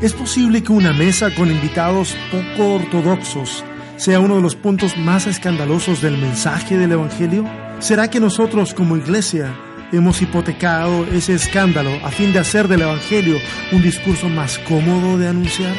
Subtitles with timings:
[0.00, 3.64] ¿Es posible que una mesa con invitados poco ortodoxos
[3.96, 7.44] sea uno de los puntos más escandalosos del mensaje del Evangelio?
[7.80, 9.52] ¿Será que nosotros como iglesia
[9.90, 13.38] hemos hipotecado ese escándalo a fin de hacer del Evangelio
[13.72, 15.74] un discurso más cómodo de anunciar?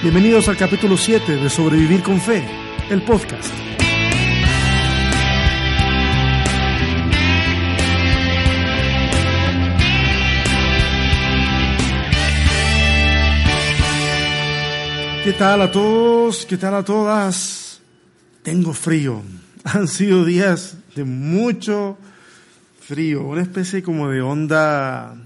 [0.00, 2.44] Bienvenidos al capítulo 7 de Sobrevivir con Fe,
[2.88, 3.52] el podcast.
[15.26, 16.46] ¿Qué tal a todos?
[16.46, 17.80] ¿Qué tal a todas?
[18.44, 19.24] Tengo frío.
[19.64, 21.98] Han sido días de mucho
[22.78, 25.16] frío, una especie como de onda,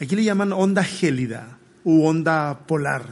[0.00, 3.04] aquí le llaman onda gélida u onda polar.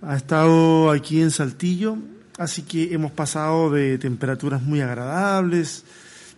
[0.00, 1.98] Ha estado aquí en Saltillo,
[2.38, 5.84] así que hemos pasado de temperaturas muy agradables,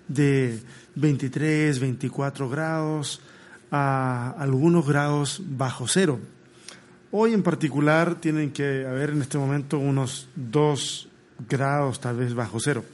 [0.09, 0.59] de
[0.97, 3.21] 23, 24 grados,
[3.71, 6.19] a algunos grados bajo cero.
[7.13, 11.09] Hoy en particular tienen que haber en este momento unos 2
[11.49, 12.85] grados tal vez bajo cero.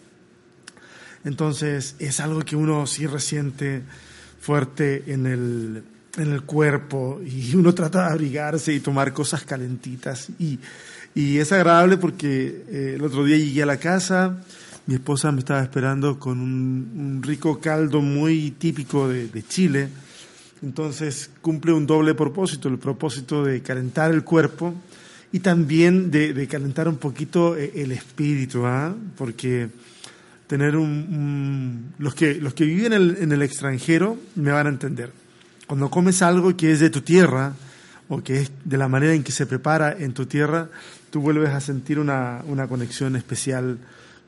[1.24, 3.82] Entonces es algo que uno sí resiente
[4.40, 5.84] fuerte en el,
[6.16, 10.60] en el cuerpo y uno trata de abrigarse y tomar cosas calentitas y,
[11.14, 14.42] y es agradable porque eh, el otro día llegué a la casa,
[14.86, 19.90] mi esposa me estaba esperando con un, rico caldo muy típico de Chile,
[20.62, 24.74] entonces cumple un doble propósito, el propósito de calentar el cuerpo
[25.32, 28.94] y también de, calentar un poquito eh, el espíritu, ¿ah?
[29.16, 29.68] porque
[30.46, 34.70] tener un, los que los que viven en el, en el, extranjero me van a
[34.70, 35.12] entender.
[35.66, 37.52] Cuando comes algo que es de tu tierra
[38.08, 40.68] o que es de la manera en que se prepara en tu tierra,
[41.10, 43.78] tú vuelves a sentir una, una conexión especial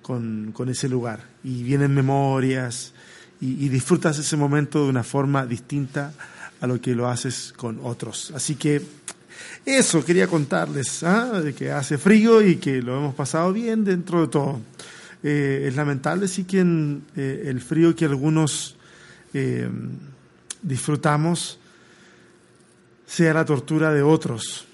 [0.02, 2.92] con, con ese lugar y vienen memorias
[3.40, 6.12] y, disfrutas ese momento de una forma distinta
[6.60, 8.32] a lo que lo haces con otros.
[8.34, 8.82] Así que
[9.64, 11.40] eso quería contarles, ¿ah?
[11.40, 14.60] de que hace frío y que lo hemos pasado bien dentro de todo.
[15.22, 16.60] Eh, es lamentable sí que
[17.16, 18.76] eh, el frío que algunos
[19.34, 19.68] eh,
[20.62, 21.58] disfrutamos
[23.06, 24.66] sea la tortura de otros.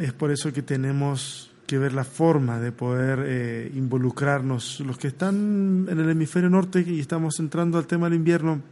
[0.00, 4.80] Es por eso que tenemos que ver la forma de poder eh, involucrarnos.
[4.80, 8.62] Los que están en el hemisferio norte y estamos entrando al tema del invierno,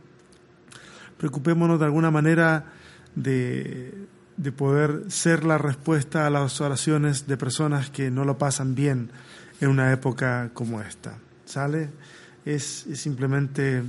[1.18, 2.72] preocupémonos de alguna manera
[3.14, 4.06] de,
[4.38, 9.10] de poder ser la respuesta a las oraciones de personas que no lo pasan bien
[9.60, 11.18] en una época como esta.
[11.44, 11.90] ¿Sale?
[12.46, 13.82] Es, es simplemente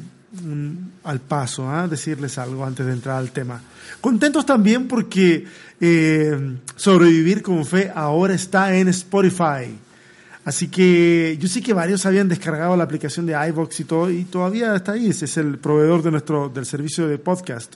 [1.04, 1.88] al paso, ¿ah?
[1.88, 3.62] decirles algo antes de entrar al tema.
[4.02, 5.46] Contentos también porque
[5.80, 9.78] eh, Sobrevivir con Fe ahora está en Spotify.
[10.44, 14.24] Así que yo sé que varios habían descargado la aplicación de iVox y todo, y
[14.24, 15.10] todavía está ahí.
[15.10, 17.76] Es el proveedor de nuestro, del servicio de podcast.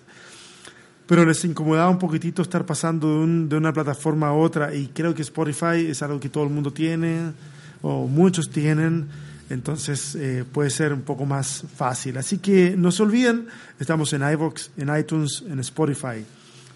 [1.05, 5.21] Pero les incomodaba un poquitito estar pasando de una plataforma a otra, y creo que
[5.21, 7.33] Spotify es algo que todo el mundo tiene,
[7.81, 9.07] o muchos tienen
[9.51, 12.17] entonces eh, puede ser un poco más fácil.
[12.17, 13.47] Así que no se olviden,
[13.79, 16.25] estamos en iVoox, en iTunes, en Spotify.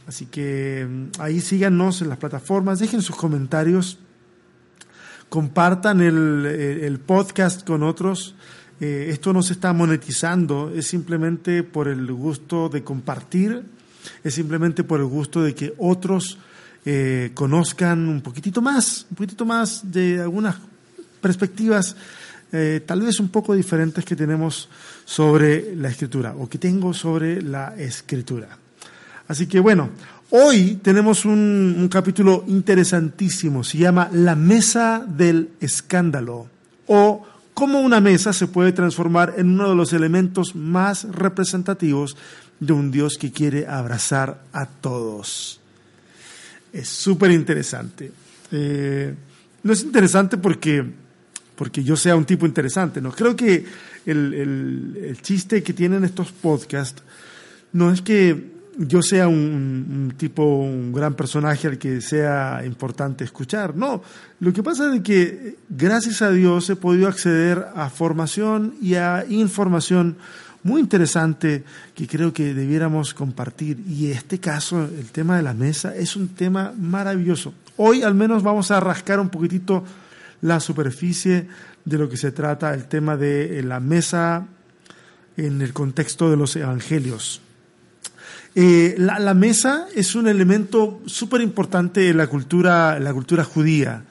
[0.08, 3.98] Así que mm, ahí síganos en las plataformas, dejen sus comentarios,
[5.30, 8.36] compartan el, podcast con otros.
[8.82, 13.64] Eh, esto no se está monetizando, es simplemente por el gusto de compartir,
[14.24, 16.38] es simplemente por el gusto de que otros
[16.86, 20.58] eh, conozcan un poquitito más, un poquitito más de algunas
[21.22, 21.96] perspectivas
[22.58, 24.70] eh, tal vez un poco diferentes que tenemos
[25.04, 28.48] sobre la escritura o que tengo sobre la escritura.
[29.28, 29.90] Así que bueno,
[30.30, 36.48] hoy tenemos un, capítulo interesantísimo, se llama La mesa del escándalo
[36.88, 42.16] o cómo una mesa se puede transformar en uno de los elementos más representativos
[42.62, 45.60] de un Dios que quiere abrazar a todos.
[46.72, 48.14] Es súper interesante.
[48.50, 49.14] Eh,
[49.64, 51.05] no es interesante porque
[51.56, 53.02] porque yo sea un tipo interesante.
[53.02, 53.66] No creo que
[54.06, 57.02] el, el, chiste que tienen estos podcasts
[57.74, 63.76] no es que yo sea un, tipo, un gran personaje al que sea importante escuchar.
[63.76, 64.02] No,
[64.40, 69.26] lo que pasa es que gracias a Dios he podido acceder a formación y a
[69.30, 70.18] información
[70.64, 71.64] muy interesante
[71.94, 73.84] que creo que debiéramos compartir.
[73.88, 77.54] Y este caso, el tema de la mesa es un tema maravilloso.
[77.78, 79.84] Hoy al menos vamos a rascar un poquitito
[80.42, 81.48] la superficie
[81.86, 84.48] de lo que se trata el tema de eh, la mesa
[85.38, 87.42] en el contexto de los evangelios.
[88.56, 94.04] Eh, la, mesa es un elemento súper importante en la cultura, la cultura judía.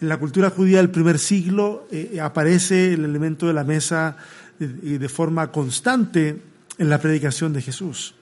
[0.00, 4.16] En la cultura judía del primer siglo eh, aparece el elemento de la mesa
[4.58, 6.40] de, de forma constante
[6.78, 8.14] en la predicación de Jesús.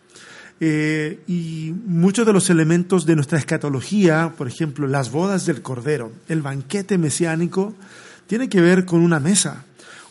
[0.58, 6.12] Eh, y muchos de los elementos de nuestra escatología, por ejemplo, las bodas del Cordero,
[6.28, 7.74] el banquete mesiánico,
[8.26, 9.64] tiene que ver con una mesa,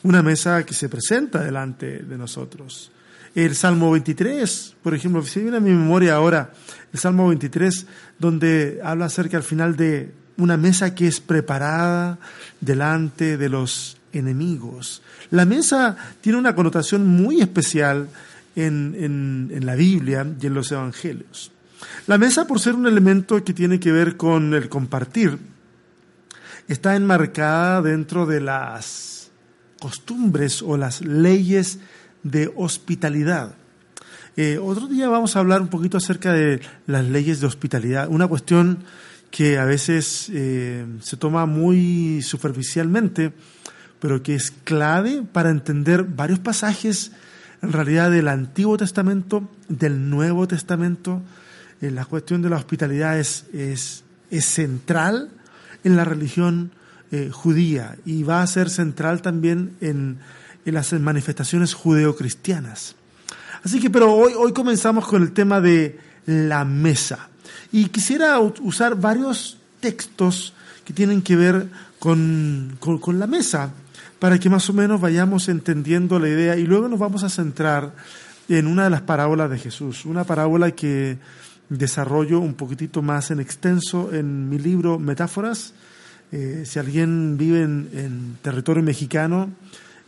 [0.03, 2.92] una mesa que se presenta delante de nosotros.
[3.33, 6.53] El Salmo 23, por ejemplo, si viene a mi memoria ahora,
[6.94, 7.88] el Salmo 23,
[8.19, 12.19] donde habla acerca al final de una mesa que es preparada
[12.62, 15.01] delante de los enemigos.
[15.31, 18.07] La mesa tiene una connotación muy especial
[18.56, 21.52] en, en, la Biblia y en los Evangelios.
[22.07, 25.38] La mesa, por ser un elemento que tiene que ver con el compartir,
[26.68, 29.31] está enmarcada dentro de las
[29.80, 31.80] costumbres o las leyes
[32.24, 33.56] de hospitalidad.
[34.38, 38.28] Eh, otro día vamos a hablar un poquito acerca de las leyes de hospitalidad, una
[38.28, 38.80] cuestión
[39.31, 43.34] que a veces eh, se toma muy superficialmente,
[44.00, 47.12] pero que es clave para entender varios pasajes
[47.62, 51.22] en realidad del Antiguo Testamento, del Nuevo Testamento.
[51.81, 54.04] Eh, la cuestión de la hospitalidad es, es,
[54.40, 55.30] central
[55.84, 56.72] en la religión
[57.12, 60.19] eh, judía y va a ser central también en,
[60.66, 62.96] en las manifestaciones judeocristianas.
[63.63, 67.30] Así que, pero hoy, hoy comenzamos con el tema de la mesa.
[67.72, 70.54] Y quisiera usar varios textos
[70.84, 71.68] que tienen que ver
[72.00, 73.72] con, con, con la mesa
[74.25, 77.94] para que más o menos vayamos entendiendo la idea y luego nos vamos a centrar
[78.50, 81.19] en una de las parábolas de Jesús, una parábola que
[81.69, 85.75] desarrollo un poquitito más en extenso en mi libro Metáforas.
[86.31, 89.51] Eh, si alguien vive en, territorio mexicano,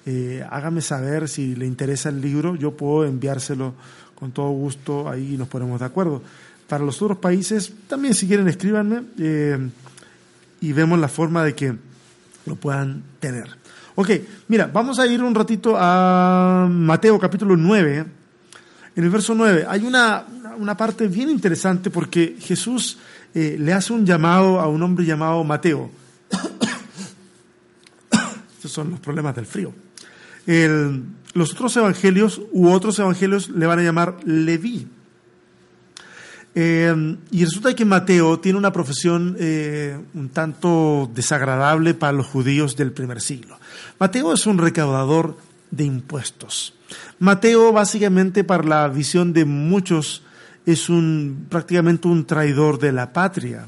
[0.07, 3.75] eh, hágame saber si le interesa el libro, yo puedo enviárselo
[4.15, 6.23] con todo gusto, ahí nos ponemos de acuerdo.
[6.67, 9.59] Para los otros países, también si quieren escríbanme eh,
[10.59, 11.75] y vemos la forma de que
[12.47, 13.66] lo puedan tener.
[13.99, 14.11] Ok,
[14.49, 18.05] mira, vamos a ir un ratito a Mateo capítulo 9.
[18.95, 20.23] En el verso 9 hay una,
[20.59, 22.99] una parte bien interesante porque Jesús
[23.33, 25.89] eh, le hace un llamado a un hombre llamado Mateo.
[28.57, 29.73] Estos son los problemas del frío.
[30.45, 34.87] los otros evangelios u otros evangelios le van a llamar Leví.
[36.59, 42.75] Eh, y resulta que Mateo tiene una profesión eh, un tanto desagradable para los judíos
[42.75, 43.59] del primer siglo.
[43.99, 45.37] Mateo es un recaudador
[45.69, 46.73] de impuestos.
[47.19, 50.23] Mateo básicamente para la visión de muchos
[50.65, 53.67] es un prácticamente un traidor de la patria.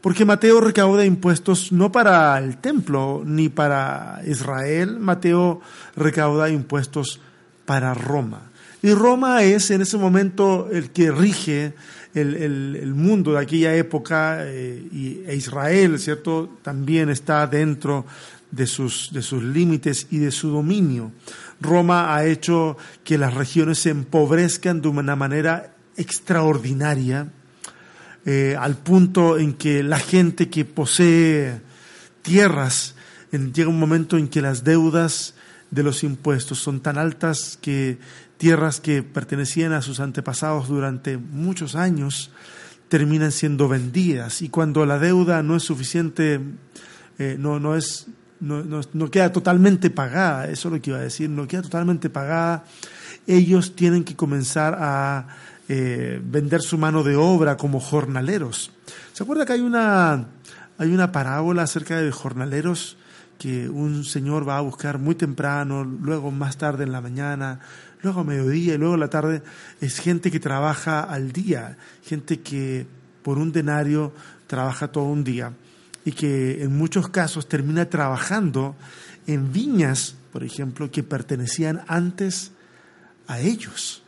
[0.00, 5.60] Porque Mateo recauda impuestos no para el templo ni para Israel, Mateo
[5.94, 7.20] recauda impuestos
[7.66, 8.40] para Roma.
[8.82, 11.74] Y Roma es en ese momento el que rige
[12.20, 16.58] el, mundo de aquella época eh, y, e Israel, ¿cierto?
[16.62, 18.06] También está dentro
[18.50, 21.12] de sus, de sus límites y de su dominio.
[21.60, 27.28] Roma ha hecho que las regiones se empobrezcan de una manera extraordinaria,
[28.24, 31.60] eh, al punto en que la gente que posee
[32.22, 32.94] tierras,
[33.30, 35.34] llega un momento en que las deudas
[35.70, 37.98] de los impuestos son tan altas que
[38.36, 42.30] tierras que pertenecían a sus antepasados durante muchos años
[42.88, 46.40] terminan siendo vendidas y cuando la deuda no es suficiente,
[47.18, 48.06] eh, no, no, es,
[48.40, 52.10] no, no, queda totalmente pagada, eso es lo que iba a decir, no queda totalmente
[52.10, 52.64] pagada,
[53.26, 55.26] ellos tienen que comenzar a
[55.68, 58.70] eh, vender su mano de obra como jornaleros.
[59.12, 60.26] ¿Se acuerda que hay una,
[60.78, 62.96] hay una parábola acerca de jornaleros?
[63.38, 67.60] Que un señor va a buscar muy temprano, luego más tarde en la mañana,
[68.02, 69.42] luego a mediodía y luego a la tarde,
[69.80, 72.86] es gente que trabaja al día, gente que
[73.22, 74.12] por un denario
[74.46, 75.52] trabaja todo un día
[76.04, 78.76] y que en muchos casos termina trabajando
[79.26, 82.52] en viñas, por ejemplo, que pertenecían antes
[83.26, 84.02] a ellos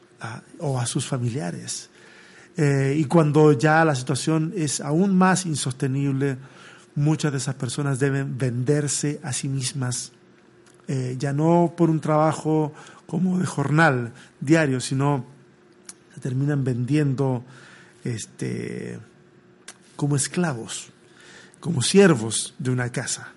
[0.58, 1.90] o a sus familiares.
[2.56, 6.38] Eh, y cuando ya la situación es aún más insostenible,
[6.99, 10.12] muchas de esas personas deben venderse a sí mismas,
[10.87, 12.73] eh, ya no por un trabajo
[13.07, 15.25] como de jornal diario, sino
[16.14, 17.45] se terminan vendiendo
[18.05, 18.99] este,
[19.97, 20.90] como esclavos,
[21.61, 23.33] como siervos de una casa.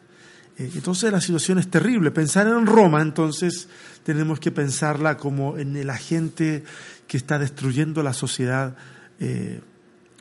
[0.57, 2.11] Eh, entonces la situación es terrible.
[2.11, 3.67] Pensar en Roma, entonces,
[4.03, 6.63] tenemos que pensarla como en el agente
[7.07, 8.75] que está destruyendo la sociedad
[9.19, 9.61] eh,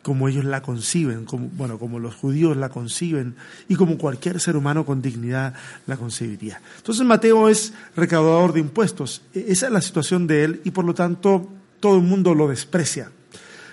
[0.03, 3.35] como ellos la conciben, como, bueno, como los judíos la conciben
[3.69, 5.55] y como cualquier ser humano con dignidad
[5.87, 6.61] la concebiría.
[6.79, 9.23] Entonces Mateo es recaudador de impuestos.
[9.35, 11.49] E, esa es la situación de él y por lo tanto
[11.81, 13.11] todo el mundo lo desprecia.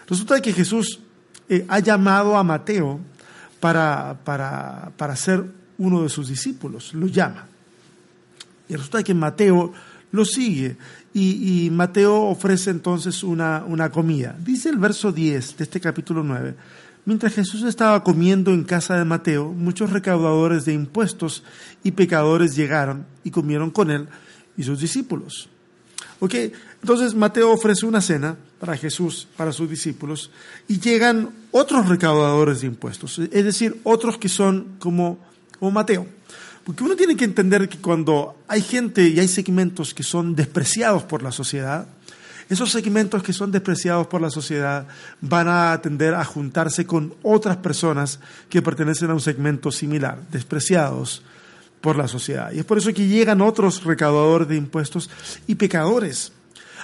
[0.08, 1.00] Resulta que Jesús
[1.50, 3.00] eh, ha llamado a Mateo
[3.60, 5.46] para, para, para ser
[5.78, 7.48] uno de sus discípulos, lo llama.
[8.68, 9.72] Y resulta que Mateo
[10.12, 10.78] lo sigue
[11.20, 14.36] y, Mateo ofrece entonces una, una comida.
[14.40, 16.56] Dice el verso 10 de este capítulo 9.
[17.06, 21.44] Mientras Jesús estaba comiendo en casa de Mateo, muchos recaudadores de impuestos
[21.84, 24.08] y pecadores llegaron y comieron con él
[24.58, 25.50] y sus discípulos.
[26.20, 26.34] Ok,
[26.82, 30.32] entonces Mateo ofrece una cena para Jesús, para sus discípulos,
[30.68, 35.20] y llegan otros recaudadores de impuestos, es decir, otros que son como,
[35.60, 36.17] como Mateo.
[36.68, 41.04] Porque uno tiene que entender que cuando hay gente y hay segmentos que son despreciados
[41.04, 41.88] por la sociedad,
[42.50, 44.86] esos segmentos que son despreciados por la sociedad
[45.22, 48.20] van a tender a juntarse con otras personas
[48.50, 51.24] que pertenecen a un segmento similar, despreciados
[51.80, 52.52] por la sociedad.
[52.52, 55.10] Y es por eso que llegan otros recaudadores de impuestos
[55.48, 56.34] y pecadores.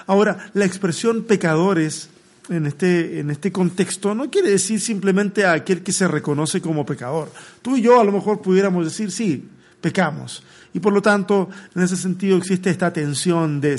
[0.06, 2.08] Ahora, la expresión pecadores
[2.48, 6.86] en este, en este contexto no quiere decir simplemente a aquel que se reconoce como
[6.86, 7.30] pecador.
[7.60, 9.50] Tú y yo a lo mejor pudiéramos decir, sí,
[9.84, 10.42] pecamos.
[10.72, 13.76] Y por lo tanto, en ese sentido existe esta tensión de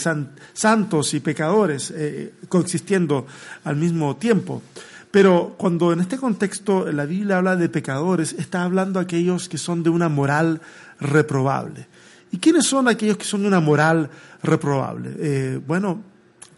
[0.54, 3.26] santos y pecadores eh, coexistiendo
[3.64, 4.62] al mismo tiempo.
[5.10, 9.58] Pero cuando en este contexto la Biblia habla de pecadores, está hablando de aquellos que
[9.58, 10.62] son de una moral
[11.00, 11.88] reprobable.
[12.32, 14.12] ¿Y quiénes son aquellos que son de una moral
[14.44, 15.10] reprobable?
[15.18, 16.04] Eh, bueno,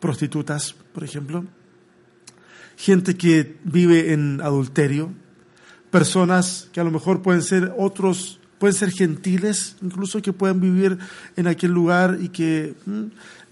[0.01, 1.45] prostitutas, por ejemplo,
[2.75, 5.09] gente que vive en adulterio,
[5.89, 10.97] personas que a lo mejor pueden ser otros pueden ser gentiles, incluso que puedan vivir
[11.35, 13.03] en aquel lugar y que mm,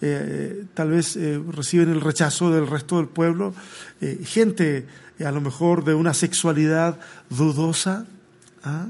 [0.01, 3.53] eh, tal vez eh, reciben el rechazo del resto del pueblo,
[4.01, 4.87] eh, gente
[5.23, 8.05] a lo mejor de una sexualidad dudosa.
[8.63, 8.87] ¿ah?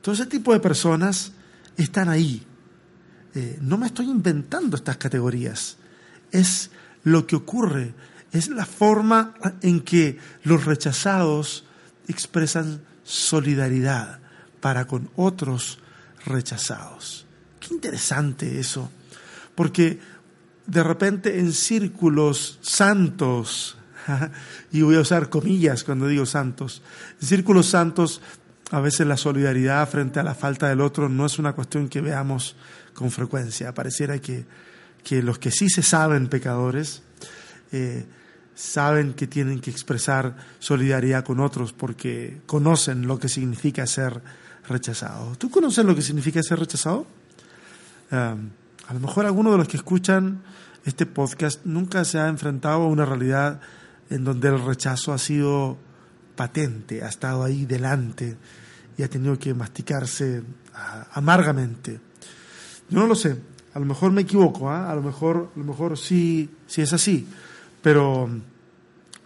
[0.00, 1.32] Todo ese tipo de personas
[1.76, 2.44] están ahí.
[3.60, 5.78] no me estoy inventando estas categorías,
[6.32, 6.70] es
[7.04, 7.94] lo que ocurre,
[8.32, 11.64] es la forma en que los rechazados
[12.08, 14.21] expresan solidaridad
[14.62, 15.80] para con otros
[16.24, 17.26] rechazados.
[17.60, 18.90] Qué interesante eso,
[19.54, 19.98] porque
[20.66, 23.76] de repente en círculos santos,
[24.72, 26.80] y voy a usar comillas cuando digo santos,
[27.20, 28.22] en círculos santos
[28.70, 32.00] a veces la solidaridad frente a la falta del otro no es una cuestión que
[32.00, 32.56] veamos
[32.94, 33.74] con frecuencia.
[33.74, 34.46] Pareciera que,
[35.04, 37.02] que los que sí se saben pecadores,
[37.72, 38.06] eh,
[38.54, 44.22] saben que tienen que expresar solidaridad con otros porque conocen lo que significa ser
[44.68, 45.36] rechazado.
[45.36, 47.06] ¿Tú conoces lo que significa ser rechazado?
[48.10, 50.42] A lo mejor alguno de los que escuchan
[50.84, 53.60] este podcast nunca se ha enfrentado a una realidad
[54.10, 55.78] en donde el rechazo ha sido
[56.34, 58.36] patente, ha estado ahí delante
[58.98, 60.42] y ha tenido que masticarse
[60.74, 62.00] ah, amargamente.
[62.90, 63.38] Yo no lo sé,
[63.74, 64.90] a lo mejor me equivoco, ¿ah?
[64.90, 67.26] a lo mejor, a lo mejor sí, sí es así,
[67.80, 68.28] pero,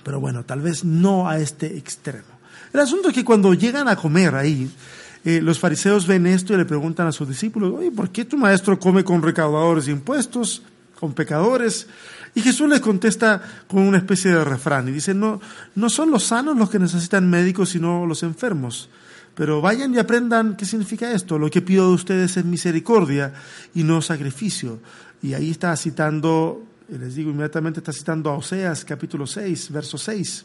[0.05, 2.37] pero bueno, tal vez no a este extremo.
[2.73, 4.71] El asunto es que cuando llegan a comer ahí,
[5.27, 8.37] eh, los fariseos ven esto y le preguntan a sus discípulos, oye, ¿por qué tu
[8.37, 10.63] maestro come con recaudadores de impuestos,
[11.01, 11.89] con pecadores?
[12.37, 15.41] Y Jesús les contesta con una especie de refrán y dice, no,
[15.75, 18.89] no son los sanos los que necesitan médicos, sino los enfermos.
[19.35, 21.41] Pero vayan y aprendan qué significa esto.
[21.41, 23.33] Lo que pido de ustedes es misericordia
[23.75, 24.79] y no sacrificio.
[25.23, 30.45] Y ahí está citando, les digo inmediatamente, está citando a Oseas capítulo 6, verso 6.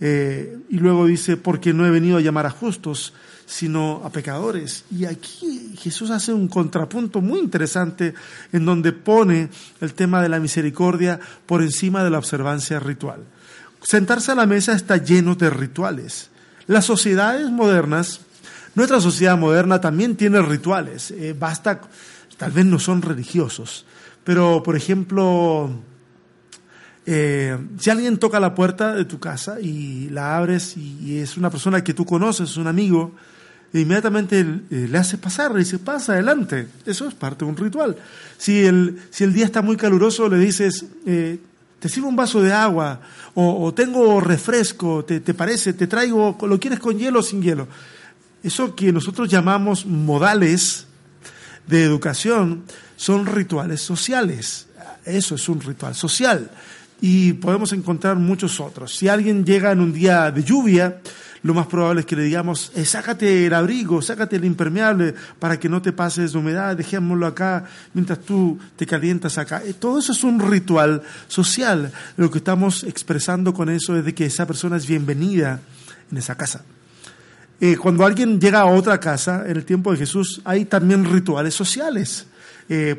[0.00, 3.12] Eh, y luego dice, porque no he venido a llamar a justos,
[3.48, 4.84] sino a pecadores.
[4.90, 8.12] Y aquí Jesús hace un contrapunto muy interesante
[8.52, 9.48] en donde pone
[9.80, 13.24] el tema de la misericordia por encima de la observancia ritual.
[13.82, 16.28] Sentarse a la mesa está lleno de rituales.
[16.66, 18.20] Las sociedades modernas,
[18.74, 21.10] nuestra sociedad moderna también tiene rituales.
[21.12, 21.80] Eh, basta,
[22.36, 23.86] tal vez no son religiosos,
[24.24, 25.70] pero por ejemplo,
[27.06, 31.48] eh, si alguien toca la puerta de tu casa y la abres y, es una
[31.48, 33.14] persona que tú conoces, un amigo,
[33.72, 36.68] inmediatamente eh, le hace pasar, le dice, pasa adelante.
[36.86, 37.96] Eso es parte de un ritual.
[38.36, 41.38] Si el, si el día está muy caluroso, le dices, eh,
[41.78, 43.00] te sirvo un vaso de agua,
[43.34, 45.72] o, tengo refresco, te, te, parece?
[45.72, 47.68] Te traigo, ¿lo quieres con hielo o sin hielo?
[48.42, 50.86] Eso que nosotros llamamos modales
[51.68, 52.64] de educación
[52.96, 54.66] son rituales sociales.
[55.04, 56.50] Eso es un ritual social.
[57.00, 58.96] Y podemos encontrar muchos otros.
[58.96, 61.00] Si alguien llega en un día de lluvia,
[61.42, 65.58] lo más probable es que le digamos, eh, sácate el abrigo, sácate el impermeable para
[65.58, 67.64] que no te pases de humedad, dejémoslo acá
[67.94, 69.62] mientras tú te calientas acá.
[69.64, 71.92] Eh, todo eso es un ritual social.
[72.16, 75.60] Lo que estamos expresando con eso es de que esa persona es bienvenida
[76.10, 76.64] en esa casa.
[77.60, 81.54] Eh, cuando alguien llega a otra casa, en el tiempo de Jesús, hay también rituales
[81.54, 82.26] sociales.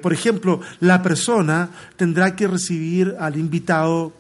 [0.02, 4.14] por ejemplo, la persona tendrá que recibir al invitado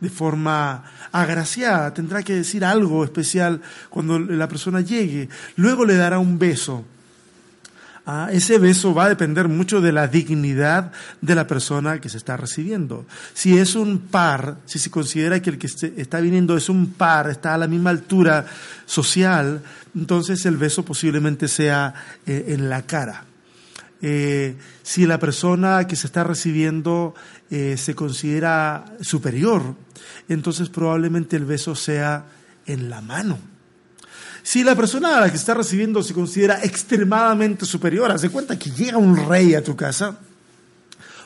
[0.00, 5.28] de forma agraciada, tendrá que decir algo especial cuando la persona llegue.
[5.56, 6.84] Luego le dará un beso
[8.10, 12.16] Ah, ese beso va a depender mucho de la dignidad de la persona que se
[12.16, 13.04] está recibiendo.
[13.34, 17.28] Si es un par, si se considera que el que está viniendo es un par,
[17.28, 18.46] está a la misma altura
[18.86, 19.60] social,
[19.94, 21.92] entonces el beso posiblemente sea
[22.24, 23.27] eh, en la cara.
[24.00, 27.14] Eh, si la persona que se está recibiendo
[27.50, 29.74] eh, se considera superior,
[30.28, 32.26] entonces probablemente el beso sea
[32.66, 33.38] en la mano.
[34.42, 38.58] Si la persona a la que está recibiendo se considera extremadamente superior, haz de cuenta
[38.58, 40.18] que llega un rey a tu casa,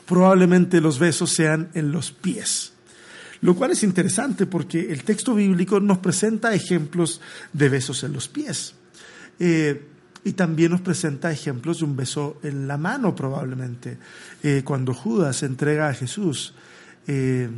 [0.07, 2.73] probablemente los besos sean en los pies.
[3.43, 7.21] Lo cual es interesante porque el texto bíblico nos presenta ejemplos
[7.53, 8.75] de besos en los pies.
[9.39, 9.89] Eh,
[10.25, 13.99] y también nos presenta ejemplos de un beso en la mano probablemente.
[14.43, 16.55] Eh, cuando Judas entrega a Jesús
[17.07, 17.51] eh,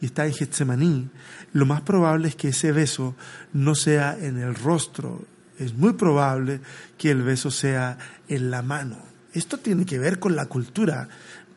[0.00, 1.08] y está en Getsemaní,
[1.52, 3.16] lo más probable es que ese beso
[3.52, 5.24] no sea en el rostro,
[5.58, 6.60] es muy probable
[6.98, 7.98] que el beso sea
[8.28, 8.98] en la mano.
[9.32, 11.08] Esto tiene que ver con la cultura,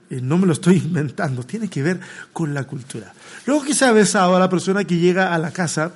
[0.10, 2.00] eh, no me lo estoy inventando, tiene que ver
[2.34, 3.14] con la cultura.
[3.46, 5.94] Luego que se ha besado a la persona que llega a la casa,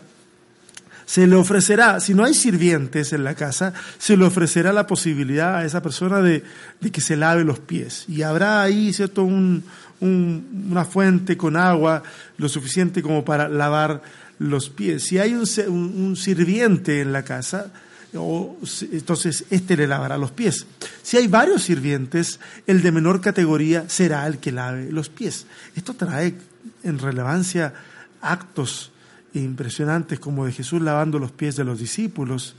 [1.05, 5.57] se le ofrecerá, si no hay sirvientes en la casa, se le ofrecerá la posibilidad
[5.57, 6.43] a esa persona de,
[6.91, 8.05] que se lave los pies.
[8.07, 9.63] Y habrá ahí, ¿cierto?, un,
[10.01, 12.03] una fuente con agua
[12.37, 14.01] lo suficiente como para lavar
[14.39, 15.03] los pies.
[15.03, 17.71] Si hay un, sirviente en la casa,
[18.13, 20.65] entonces este le lavará los pies.
[21.01, 25.45] Si hay varios sirvientes, el de menor categoría será el que lave los pies.
[25.75, 26.35] Esto trae
[26.83, 27.73] en relevancia
[28.21, 28.92] actos
[29.33, 32.55] impresionantes como de Jesús lavando los pies de los discípulos,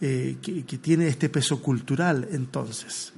[0.00, 3.14] eh, que, tiene este peso cultural entonces.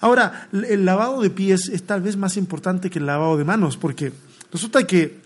[0.00, 3.76] Ahora, el lavado de pies es tal vez más importante que el lavado de manos,
[3.76, 4.12] porque
[4.50, 5.20] resulta que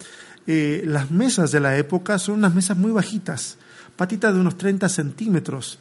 [0.49, 3.57] eh, las mesas de la época son unas mesas muy bajitas,
[3.95, 5.79] patitas de unos 30 centímetros.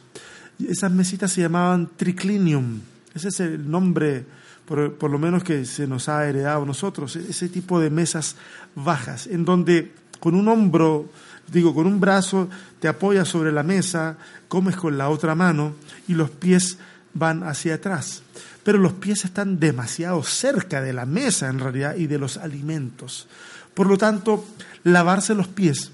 [0.64, 2.80] Esas mesitas se llamaban triclinium,
[3.12, 4.24] ese es el nombre
[4.64, 8.36] por, por, lo menos que se nos ha heredado nosotros, ese tipo de mesas
[8.76, 11.10] bajas, en donde con un hombro
[11.52, 12.48] Digo, con un brazo
[12.80, 14.16] te apoyas sobre la mesa,
[14.48, 15.74] comes con la otra mano
[16.08, 16.78] y los pies
[17.14, 18.22] van hacia atrás.
[18.62, 23.28] Pero los pies están demasiado cerca de la mesa en realidad y de los alimentos.
[23.74, 24.44] Por lo tanto,
[24.84, 25.92] lavarse los pies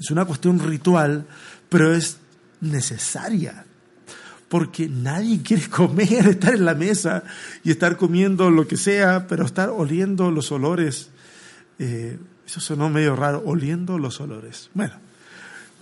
[0.00, 1.26] es una cuestión ritual,
[1.68, 2.18] pero es
[2.60, 3.64] necesaria.
[4.48, 7.24] Porque nadie quiere comer, estar en la mesa
[7.64, 11.10] y estar comiendo lo que sea, pero estar oliendo los olores
[11.78, 12.18] eh,
[12.52, 14.68] eso sonó medio raro, oliendo los olores.
[14.74, 14.92] Bueno,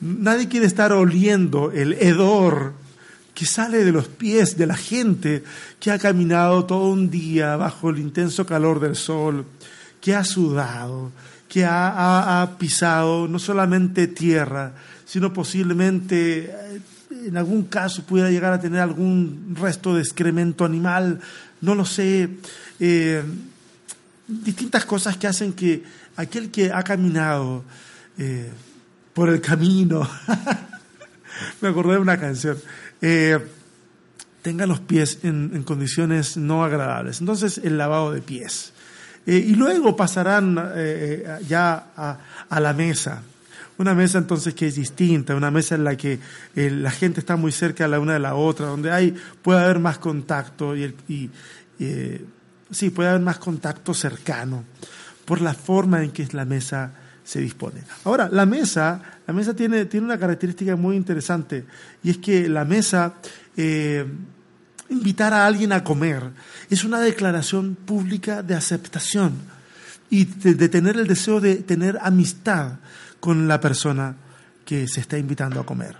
[0.00, 2.74] nadie quiere estar oliendo el hedor
[3.34, 5.42] que sale de los pies de la gente
[5.80, 9.46] que ha caminado todo un día bajo el intenso calor del sol,
[10.00, 11.10] que ha sudado,
[11.48, 14.72] que ha, pisado no solamente tierra,
[15.04, 16.80] sino posiblemente eh,
[17.26, 21.18] en algún caso pudiera llegar a tener algún resto de excremento animal,
[21.62, 22.30] no lo sé,
[22.78, 23.24] eh,
[24.30, 25.82] distintas cosas que hacen que
[26.16, 27.64] aquel que ha caminado
[28.18, 28.50] eh,
[29.12, 30.08] por el camino,
[31.60, 32.56] me acordé de una canción,
[33.00, 33.38] eh,
[34.42, 37.20] tenga los pies en, condiciones no agradables.
[37.20, 38.72] Entonces, el lavado de pies.
[39.26, 40.56] Eh, y luego pasarán
[41.46, 43.22] ya a, la mesa.
[43.76, 46.18] Una mesa entonces que es distinta, una mesa en la que
[46.54, 49.98] la gente está muy cerca la una de la otra, donde hay, puede haber más
[49.98, 51.30] contacto y, y
[52.70, 54.64] sí, puede haber más contacto cercano
[55.24, 56.92] por la forma en que la mesa
[57.24, 57.82] se dispone.
[58.04, 61.64] Ahora, la mesa, la mesa tiene, tiene una característica muy interesante
[62.02, 63.14] y es que la mesa,
[63.56, 64.04] eh,
[64.88, 66.30] invitar a alguien a comer,
[66.68, 69.34] es una declaración pública de aceptación
[70.10, 72.78] y de, tener el deseo de tener amistad
[73.20, 74.16] con la persona
[74.64, 75.96] que se está invitando a comer.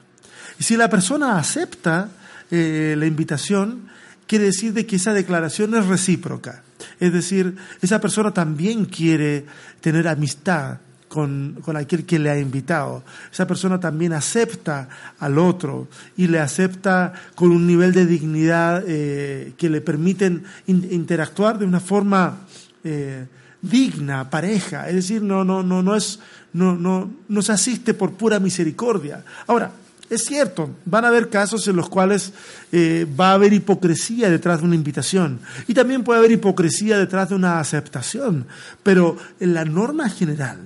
[0.58, 2.08] Y si la persona acepta
[2.50, 3.88] eh, la invitación,
[4.30, 6.62] quiere decir de que esa declaración es recíproca.
[7.00, 9.44] Es decir, esa persona también quiere
[9.80, 13.02] tener amistad con, aquel que le ha invitado.
[13.32, 14.88] Esa persona también acepta
[15.18, 21.58] al otro y le acepta con un nivel de dignidad eh, que le permiten interactuar
[21.58, 22.46] de una forma
[22.84, 23.26] eh,
[23.60, 24.88] digna, pareja.
[24.88, 26.20] Es decir, no, no, no, no, es,
[26.52, 29.24] no, no, no se asiste por pura misericordia.
[29.48, 29.72] Ahora,
[30.10, 32.32] es cierto, van a haber casos en los cuales
[32.72, 37.28] eh, va a haber hipocresía detrás de una invitación y también puede haber hipocresía detrás
[37.28, 38.46] de una aceptación,
[38.82, 40.58] pero en la norma general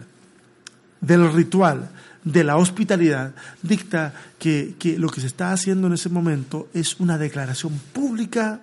[1.02, 1.90] del ritual
[2.24, 7.18] de la hospitalidad dicta que, lo que se está haciendo en ese momento es una
[7.18, 8.60] declaración pública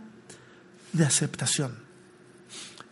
[0.93, 1.73] de aceptación.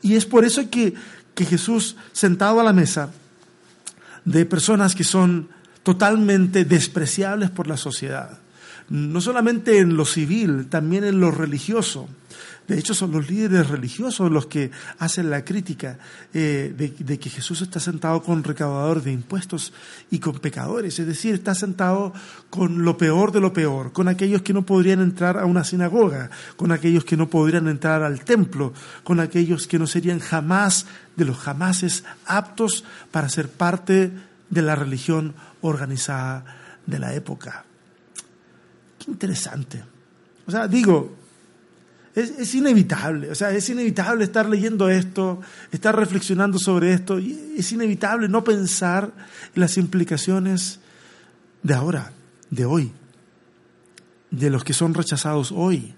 [0.03, 0.93] Y es por eso que,
[1.33, 3.09] que Jesús, sentado a la mesa
[4.25, 5.49] de personas que son
[5.83, 8.39] totalmente despreciables por la sociedad,
[8.89, 12.09] no solamente en lo civil, también en lo religioso.
[12.69, 15.97] De hecho, son los líderes religiosos los que hacen la crítica
[16.35, 19.73] eh, de, que Jesús está sentado con recaudadores de impuestos
[20.11, 20.99] y con pecadores.
[20.99, 22.13] Es decir, está sentado
[22.51, 26.29] con lo peor de lo peor, con aquellos que no podrían entrar a una sinagoga,
[26.57, 28.71] con aquellos que no podrían entrar al templo,
[29.03, 34.11] con aquellos que no serían jamás de los jamases aptos para ser parte
[34.51, 36.45] de la religión organizada
[36.85, 37.65] de la época.
[38.97, 39.83] Qué interesante.
[40.45, 41.15] O sea, digo,
[42.15, 45.39] es, inevitable, o sea, es inevitable estar leyendo esto,
[45.71, 49.11] estar reflexionando sobre esto, y es inevitable no pensar
[49.53, 50.79] en las implicaciones
[51.63, 52.11] de ahora,
[52.49, 52.91] de hoy,
[54.31, 55.93] de los que son rechazados hoy,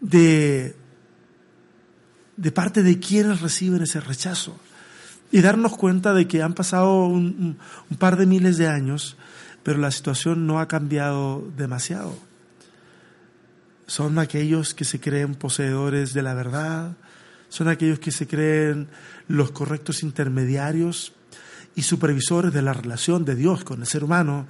[0.00, 0.76] de,
[2.36, 4.58] de parte de quienes reciben ese rechazo,
[5.34, 7.58] y darnos cuenta de que han pasado un
[7.98, 9.16] par de miles de años,
[9.64, 12.16] pero la situación no ha cambiado demasiado.
[13.88, 16.96] Son aquellos que se creen poseedores de la verdad,
[17.48, 18.86] son aquellos que se creen
[19.26, 21.14] los correctos intermediarios
[21.74, 24.46] y supervisores de la relación de Dios con el ser humano,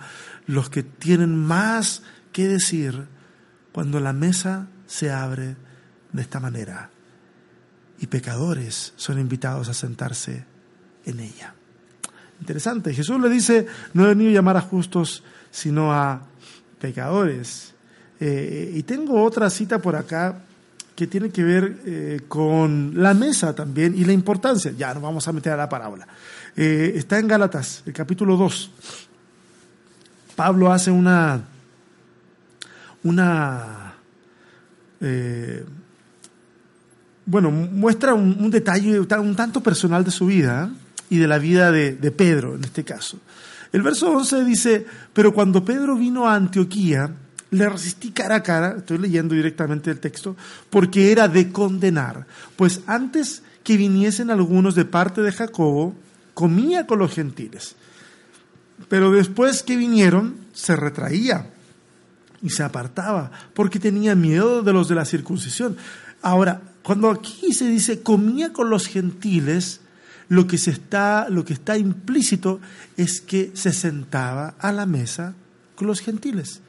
[0.47, 3.07] los que tienen más que decir
[3.73, 5.57] cuando la mesa se abre
[6.13, 6.91] de esta manera.
[8.01, 10.53] Y pecadores son invitados a sentarse
[11.07, 11.55] en ella.
[12.41, 16.21] Interesante, Jesús le dice, no he venido a llamar a justos, sino a
[16.81, 17.73] pecadores.
[18.21, 20.43] Eh, y tengo otra cita por acá
[20.95, 24.73] que tiene que ver eh, con la mesa también y la importancia.
[24.77, 26.07] Ya nos vamos a meter a la parábola.
[26.57, 28.71] Eh, está en Gálatas, el capítulo 2.
[30.37, 31.41] Pablo hace una,
[33.05, 33.95] una
[37.27, 40.71] bueno, muestra un, detalle un tanto personal de su vida
[41.15, 43.19] y de la vida de, de Pedro en este caso.
[43.73, 47.11] El verso 11 dice, pero cuando Pedro vino a Antioquía,
[47.51, 50.37] le resistí cara a cara, estoy leyendo directamente el texto,
[50.71, 52.27] porque era de condenar.
[52.57, 55.95] Pues antes que viniesen algunos de parte de Jacobo,
[56.35, 57.77] comía con los gentiles.
[58.89, 61.51] Pero después que vinieron, se retraía
[62.43, 65.77] y se apartaba, porque tenía miedo de los de la circuncisión.
[66.23, 69.81] Ahora, cuando aquí se dice comía con los gentiles,
[70.29, 72.61] lo que, se está, lo que está implícito
[72.97, 75.35] es que se sentaba a la mesa
[75.75, 76.61] con los gentiles.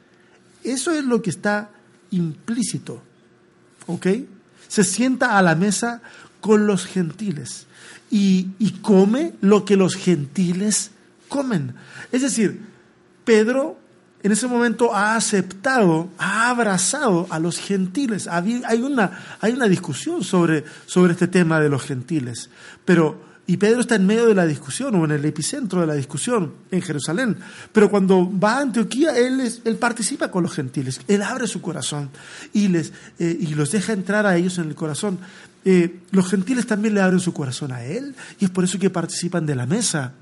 [0.64, 1.70] Eso es lo que está
[2.10, 3.02] implícito.
[3.86, 4.06] ¿Ok?
[4.68, 6.02] Se sienta a la mesa
[6.40, 7.66] con los gentiles
[8.10, 8.48] y,
[8.82, 10.90] come lo que los gentiles
[11.28, 11.74] comen.
[12.12, 12.60] Es decir,
[13.24, 13.78] Pedro
[14.22, 18.26] en ese momento ha aceptado, ha abrazado a los gentiles.
[18.26, 22.50] Hay una, hay una discusión sobre, sobre este tema de los gentiles,
[22.84, 25.94] pero y Pedro está en medio de la discusión o en el epicentro de la
[25.94, 27.36] discusión en Jerusalén.
[27.72, 31.00] Pero cuando va a Antioquía, él, él participa con los gentiles.
[31.06, 32.10] Él abre su corazón
[32.52, 35.20] y, les, eh, y los deja entrar a ellos en el corazón.
[35.64, 38.90] Eh, los gentiles también le abren su corazón a él y es por eso que
[38.90, 40.12] participan de la mesa.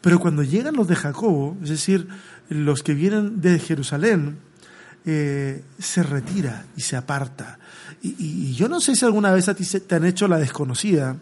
[0.00, 2.08] Pero cuando llegan los de Jacobo, es decir,
[2.48, 4.38] los que vienen de Jerusalén,
[5.04, 7.58] eh, se retira y se aparta.
[8.00, 11.16] Y, y, yo no sé si alguna vez a ti te han hecho la desconocida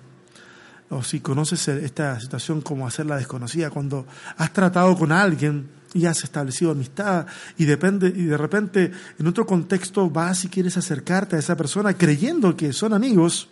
[0.90, 6.22] o si conoces esta situación como hacerla desconocida, cuando has tratado con alguien y has
[6.22, 11.38] establecido amistad y, depende, y de repente en otro contexto vas y quieres acercarte a
[11.38, 13.48] esa persona creyendo que son amigos,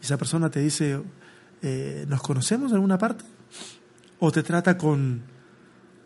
[0.00, 1.02] esa persona te dice,
[1.62, 3.24] eh, ¿nos conocemos en alguna parte?
[4.18, 5.22] O te trata con,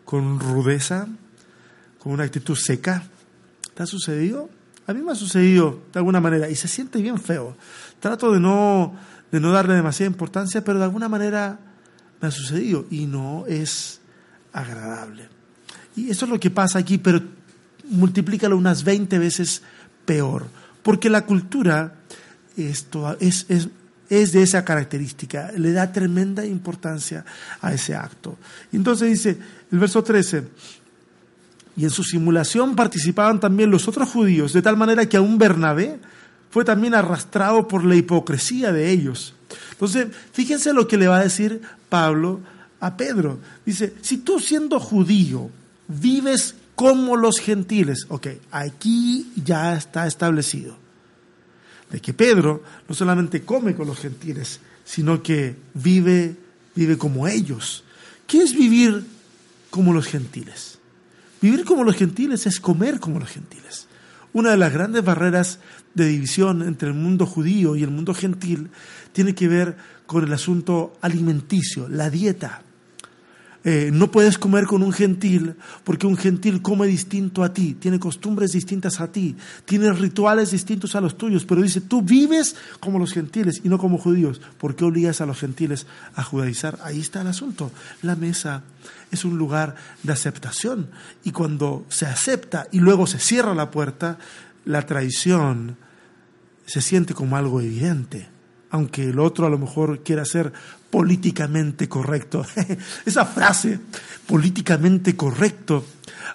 [0.03, 1.07] con rudeza,
[1.99, 3.03] con una actitud seca.
[3.73, 4.49] ¿Te ha sucedido?
[4.87, 7.55] A mí me ha sucedido de alguna manera y se siente bien feo.
[7.99, 8.95] Trato de no
[9.31, 11.59] de no darle demasiada importancia, pero de alguna manera
[12.21, 14.01] me ha sucedido y no es
[14.53, 15.29] agradable.
[15.95, 17.21] Y eso es lo que pasa aquí, pero
[17.89, 19.61] multiplícalo unas 20 veces
[20.05, 20.47] peor,
[20.83, 21.95] porque la cultura
[22.57, 22.87] es,
[23.19, 23.69] es, es,
[24.09, 27.25] es de esa característica, le da tremenda importancia
[27.61, 28.37] a ese acto.
[28.71, 29.37] entonces dice
[29.71, 30.43] el verso 13,
[31.77, 35.99] y en su simulación participaban también los otros judíos, de tal manera que aún Bernabé
[36.51, 39.33] fue también arrastrado por la hipocresía de ellos.
[39.71, 42.41] Entonces, fíjense lo que le va a decir Pablo
[42.79, 43.39] a Pedro.
[43.65, 45.49] Dice, si tú siendo judío
[45.87, 50.75] vives como los gentiles, ok, aquí ya está establecido
[51.89, 56.35] de que Pedro no solamente come con los gentiles, sino que vive,
[56.73, 57.83] vive como ellos.
[58.25, 59.05] ¿Qué es vivir
[59.69, 60.79] como los gentiles?
[61.41, 63.87] Vivir como los gentiles es comer como los gentiles.
[64.33, 65.59] Una de las grandes barreras
[65.93, 68.69] de división entre el mundo judío y el mundo gentil
[69.11, 72.63] tiene que ver con el asunto alimenticio, la dieta.
[73.63, 77.99] Eh, no puedes comer con un gentil porque un gentil come distinto a ti, tiene
[77.99, 82.97] costumbres distintas a ti, tiene rituales distintos a los tuyos, pero dice, tú vives como
[82.97, 84.41] los gentiles y no como judíos.
[84.57, 86.79] ¿Por qué obligas a los gentiles a judaizar?
[86.83, 87.71] Ahí está el asunto.
[88.01, 88.63] La mesa
[89.11, 90.89] es un lugar de aceptación
[91.23, 94.17] y cuando se acepta y luego se cierra la puerta,
[94.65, 95.77] la traición
[96.65, 98.40] se siente como algo evidente
[98.71, 100.51] aunque el otro a lo mejor quiera ser
[100.89, 102.45] políticamente correcto.
[103.05, 103.79] Esa frase,
[104.25, 105.85] políticamente correcto,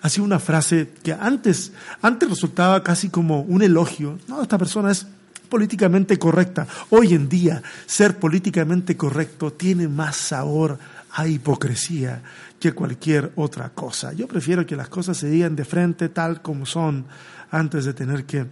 [0.02, 1.72] ha sido una frase que antes,
[2.02, 4.18] antes resultaba casi como un elogio.
[4.28, 5.06] No, esta persona es
[5.48, 6.66] políticamente correcta.
[6.90, 10.78] Hoy en día, ser políticamente correcto tiene más sabor
[11.12, 12.22] a hipocresía
[12.60, 14.12] que cualquier otra cosa.
[14.12, 17.06] Yo prefiero que las cosas se digan de frente tal como son
[17.50, 18.46] antes de tener que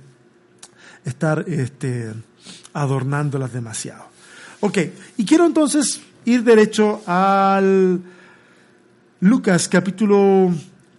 [1.05, 2.13] estar este,
[2.73, 4.05] adornándolas demasiado.
[4.61, 4.79] Ok,
[5.17, 8.01] y quiero entonces ir derecho al
[9.21, 10.53] Lucas capítulo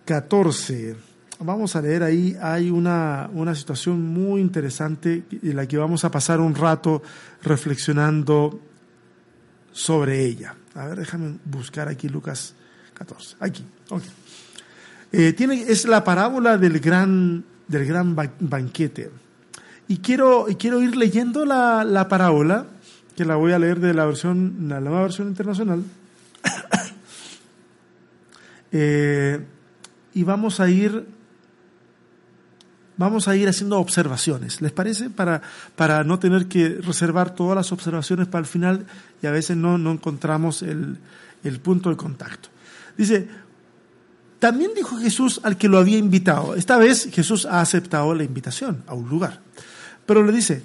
[0.06, 0.96] 14.
[1.40, 6.12] Vamos a leer ahí, hay una, una situación muy interesante en la que vamos a
[6.12, 7.02] pasar un rato
[7.44, 8.60] reflexionando
[9.72, 10.56] sobre ella.
[10.76, 12.54] A ver, déjame buscar aquí Lucas
[12.94, 13.36] 14.
[13.40, 14.04] Aquí, ok.
[15.12, 19.12] Eh, tiene, es la parábola del gran, del gran banquete.
[19.88, 22.66] Y quiero, y quiero ir leyendo la, la parábola
[23.16, 25.84] que la voy a leer de la versión, la nueva versión internacional.
[28.78, 29.40] Eh,
[30.14, 31.08] y vamos a ir
[32.98, 35.10] vamos a ir haciendo observaciones, ¿les parece?
[35.10, 35.42] Para,
[35.76, 38.86] para no tener que reservar todas las observaciones para el final
[39.22, 40.98] y a veces no, no encontramos el,
[41.44, 42.50] el punto de contacto.
[42.98, 43.28] Dice,
[44.40, 46.56] también dijo Jesús al que lo había invitado.
[46.56, 49.42] Esta vez Jesús ha aceptado la invitación a un lugar.
[50.06, 50.64] Pero le dice,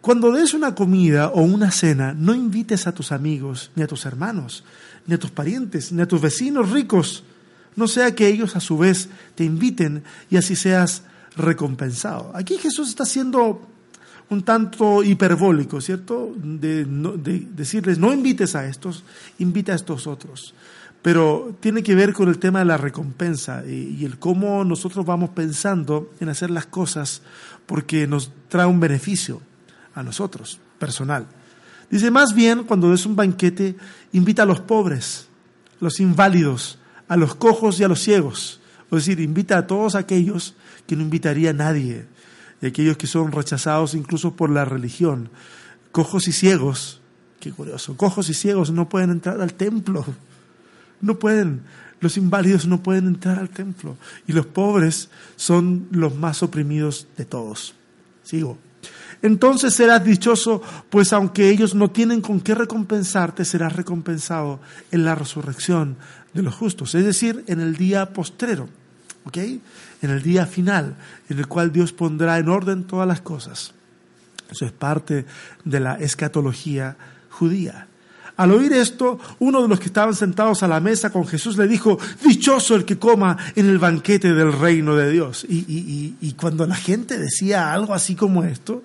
[0.00, 4.04] cuando des una comida o una cena, no invites a tus amigos, ni a tus
[4.04, 4.64] hermanos,
[5.06, 7.24] ni a tus parientes, ni a tus vecinos ricos,
[7.76, 11.02] no sea que ellos a su vez te inviten y así seas
[11.36, 12.30] recompensado.
[12.34, 13.66] Aquí Jesús está siendo
[14.30, 16.34] un tanto hiperbólico, ¿cierto?
[16.36, 16.84] De,
[17.56, 19.04] decirles, no invites a estos,
[19.38, 20.54] invita a estos otros.
[21.02, 25.04] Pero tiene que ver con el tema de la recompensa y, y el cómo nosotros
[25.04, 27.20] vamos pensando en hacer las cosas
[27.66, 29.40] porque nos trae un beneficio
[29.94, 31.26] a nosotros, personal.
[31.90, 33.76] Dice, más bien, cuando des un banquete,
[34.12, 35.28] invita a los pobres,
[35.80, 38.60] los inválidos, a los cojos y a los ciegos.
[38.90, 40.54] Es decir, invita a todos aquellos
[40.86, 42.06] que no invitaría a nadie,
[42.60, 45.30] y aquellos que son rechazados incluso por la religión.
[45.92, 47.00] Cojos y ciegos,
[47.40, 50.04] qué curioso, cojos y ciegos no pueden entrar al templo,
[51.00, 51.62] no pueden,
[52.00, 57.24] los inválidos no pueden entrar al templo, y los pobres son los más oprimidos de
[57.24, 57.74] todos.
[58.22, 58.58] Sigo.
[59.22, 65.14] Entonces serás dichoso, pues aunque ellos no tienen con qué recompensarte, serás recompensado en la
[65.14, 65.96] resurrección
[66.34, 68.68] de los justos, es decir, en el día postrero,
[69.24, 69.38] ¿ok?
[70.02, 70.96] En el día final,
[71.30, 73.72] en el cual Dios pondrá en orden todas las cosas.
[74.50, 75.24] Eso es parte
[75.64, 76.96] de la escatología
[77.30, 77.88] judía.
[78.36, 81.68] Al oír esto, uno de los que estaban sentados a la mesa con Jesús le
[81.68, 85.46] dijo, dichoso el que coma en el banquete del reino de Dios.
[85.48, 88.82] Y, cuando la gente decía algo así como esto,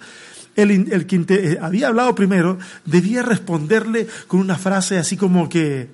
[0.56, 5.90] el, el que eh, había hablado primero debía responderle con una frase así como que,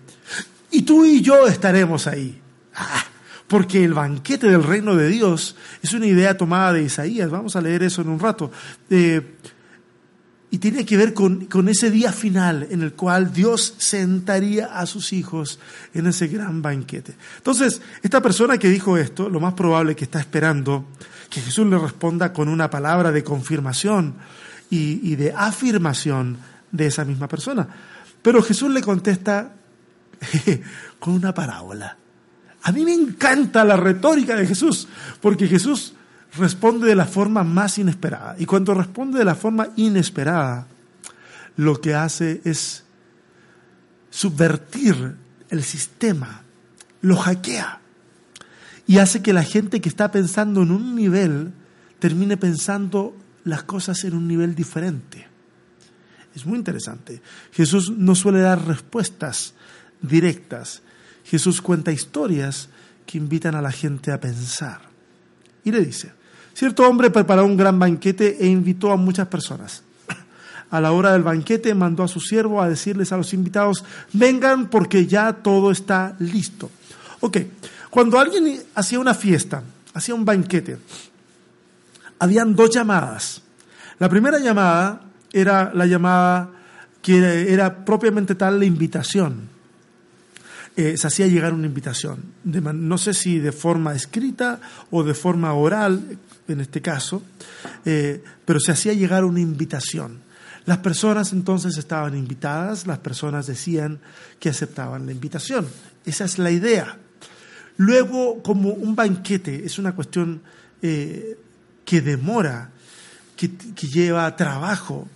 [0.71, 2.41] y tú y yo estaremos ahí.
[2.73, 3.05] Ah,
[3.47, 7.61] porque el banquete del reino de Dios es una idea tomada de Isaías, vamos a
[7.61, 8.51] leer eso en un rato.
[8.89, 9.21] Eh,
[10.55, 14.85] y tiene que ver con, con, ese día final en el cual Dios sentaría a
[14.85, 15.59] sus hijos
[15.93, 17.13] en ese gran banquete.
[17.35, 20.85] Entonces, esta persona que dijo esto, lo más probable es que está esperando
[21.29, 24.15] que Jesús le responda con una palabra de confirmación
[24.69, 26.37] y, de afirmación
[26.71, 27.67] de esa misma persona.
[28.21, 29.55] Pero Jesús le contesta
[30.99, 31.97] con una parábola.
[32.63, 34.87] A mí me encanta la retórica de Jesús,
[35.19, 35.95] porque Jesús
[36.37, 38.35] responde de la forma más inesperada.
[38.37, 40.67] Y cuando responde de la forma inesperada,
[41.57, 42.83] lo que hace es
[44.09, 45.15] subvertir
[45.49, 46.43] el sistema,
[47.01, 47.81] lo hackea
[48.87, 51.53] y hace que la gente que está pensando en un nivel
[51.99, 55.27] termine pensando las cosas en un nivel diferente.
[56.35, 57.21] Es muy interesante.
[57.51, 59.53] Jesús no suele dar respuestas
[60.01, 60.81] directas.
[61.23, 62.69] Jesús cuenta historias
[63.05, 64.81] que invitan a la gente a pensar.
[65.63, 66.11] Y le dice,
[66.55, 69.83] cierto hombre preparó un gran banquete e invitó a muchas personas.
[70.71, 74.69] A la hora del banquete mandó a su siervo a decirles a los invitados, vengan
[74.69, 76.71] porque ya todo está listo.
[77.19, 77.37] Ok,
[77.89, 79.61] cuando alguien hacía una fiesta,
[79.93, 80.79] hacía un banquete,
[82.17, 83.41] habían dos llamadas.
[83.99, 86.49] La primera llamada era la llamada
[87.01, 89.54] que era propiamente tal la invitación.
[90.77, 92.23] Eh, se hacía llegar una invitación.
[92.43, 94.59] no sé si de forma escrita
[94.91, 97.23] o de forma oral, en este caso,
[97.85, 100.19] eh, pero se hacía llegar una invitación.
[100.65, 103.99] Las personas entonces estaban invitadas, las personas decían
[104.39, 105.67] que aceptaban la invitación.
[106.05, 106.97] Esa es la idea.
[107.77, 110.41] Luego, como un banquete, es una cuestión
[110.81, 111.37] eh,
[111.83, 112.71] que demora,
[113.35, 113.49] que,
[113.87, 115.07] lleva trabajo,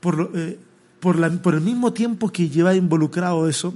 [0.00, 3.74] por, el mismo tiempo que lleva involucrado eso,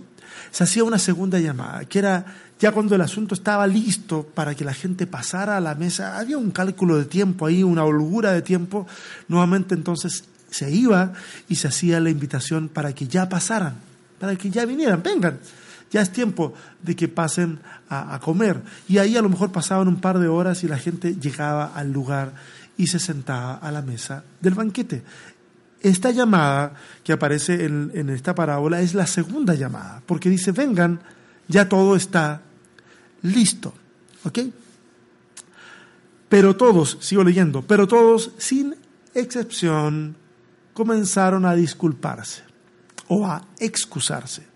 [0.50, 2.24] se hacía una segunda llamada, que era
[2.58, 6.36] ya cuando el asunto estaba listo para que la gente pasara a la mesa, había
[6.36, 8.86] un cálculo de tiempo ahí, una holgura de tiempo,
[9.28, 11.12] nuevamente entonces se iba
[11.48, 13.76] y se hacía la invitación para que ya pasaran,
[14.18, 15.38] para que ya vinieran, vengan,
[15.90, 18.60] ya es tiempo de que pasen a, a comer.
[18.88, 21.90] Y ahí a lo mejor pasaban un par de horas y la gente llegaba al
[21.90, 22.32] lugar
[22.76, 25.02] y se sentaba a la mesa del banquete.
[25.82, 31.00] Esta llamada que aparece en, esta parábola es la segunda llamada, porque dice, vengan,
[31.48, 32.42] ya todo está
[33.22, 33.72] listo.
[34.24, 34.38] ¿Ok?
[36.28, 38.76] Pero todos, sigo leyendo, pero todos, sin
[39.14, 40.16] excepción,
[40.74, 42.42] comenzaron a disculparse
[43.08, 44.50] o a excusarse.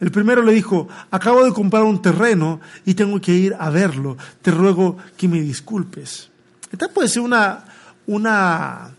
[0.00, 4.16] El primero le dijo, acabo de comprar un terreno y tengo que ir a verlo,
[4.40, 6.30] te ruego que me disculpes.
[6.72, 7.64] Esta puede ser una,
[8.06, 8.90] una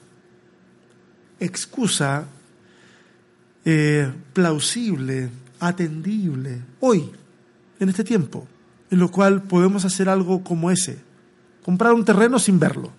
[1.42, 2.26] excusa
[3.66, 7.12] eh, plausible, atendible, hoy,
[7.80, 8.48] en este tiempo,
[8.90, 11.00] en lo cual podemos hacer algo como ese,
[11.64, 12.92] comprar un terreno sin verlo.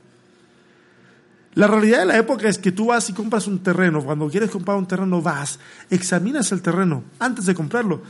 [1.55, 4.50] La realidad de la época es que tú vas y compras un terreno, cuando quieres
[4.50, 8.02] comprar un terreno vas, examinas el terreno antes de comprarlo,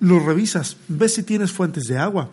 [0.00, 2.28] lo revisas, ves si tienes fuentes de agua,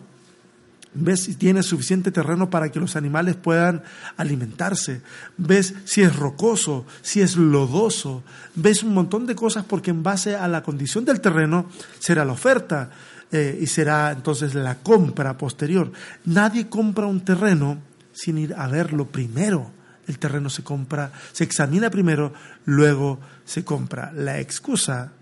[0.92, 3.82] ves si tiene suficiente terreno para que los animales puedan
[4.16, 5.02] alimentarse,
[5.36, 8.22] ves si es rocoso, si es lodoso,
[8.54, 11.66] ves un montón de cosas porque en base a la condición del terreno
[11.98, 12.90] será la oferta
[13.32, 15.92] eh, y será entonces la compra posterior.
[16.24, 17.78] Nadie compra un terreno
[18.12, 19.70] sin ir a verlo primero.
[20.06, 22.32] El terreno se compra, se examina primero,
[22.64, 24.12] luego se compra.
[24.12, 25.12] La excusa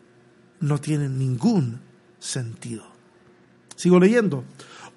[0.61, 1.81] no tiene ningún
[2.19, 2.85] sentido.
[3.77, 4.45] Sigo leyendo.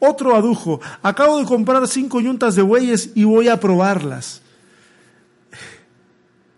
[0.03, 4.41] Otro adujo, acabo de comprar cinco yuntas de bueyes y voy a probarlas.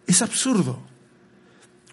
[0.08, 0.80] Es absurdo.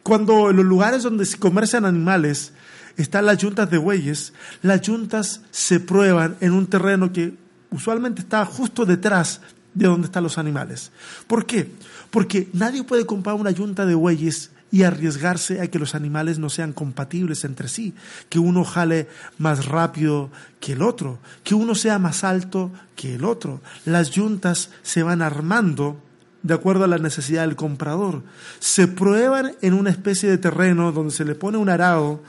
[0.05, 2.53] Cuando en los lugares donde se comercian animales
[2.97, 4.33] están las yuntas de bueyes,
[4.63, 7.35] las yuntas se prueban en un terreno que
[7.73, 9.41] usualmente está justo detrás
[9.75, 10.93] de donde están los animales.
[11.27, 11.69] ¿Por qué?
[12.13, 16.49] Porque nadie puede comprar una yunta de bueyes y arriesgarse a que los animales no
[16.49, 17.95] sean compatibles entre sí,
[18.29, 20.31] que uno jale más rápido
[20.61, 23.61] que el otro, que uno sea más alto que el otro.
[23.85, 26.01] Las yuntas se van armando
[26.43, 28.23] de acuerdo a la necesidad del comprador.
[28.61, 32.23] Se prueban en una especie de terreno donde se le pone un arado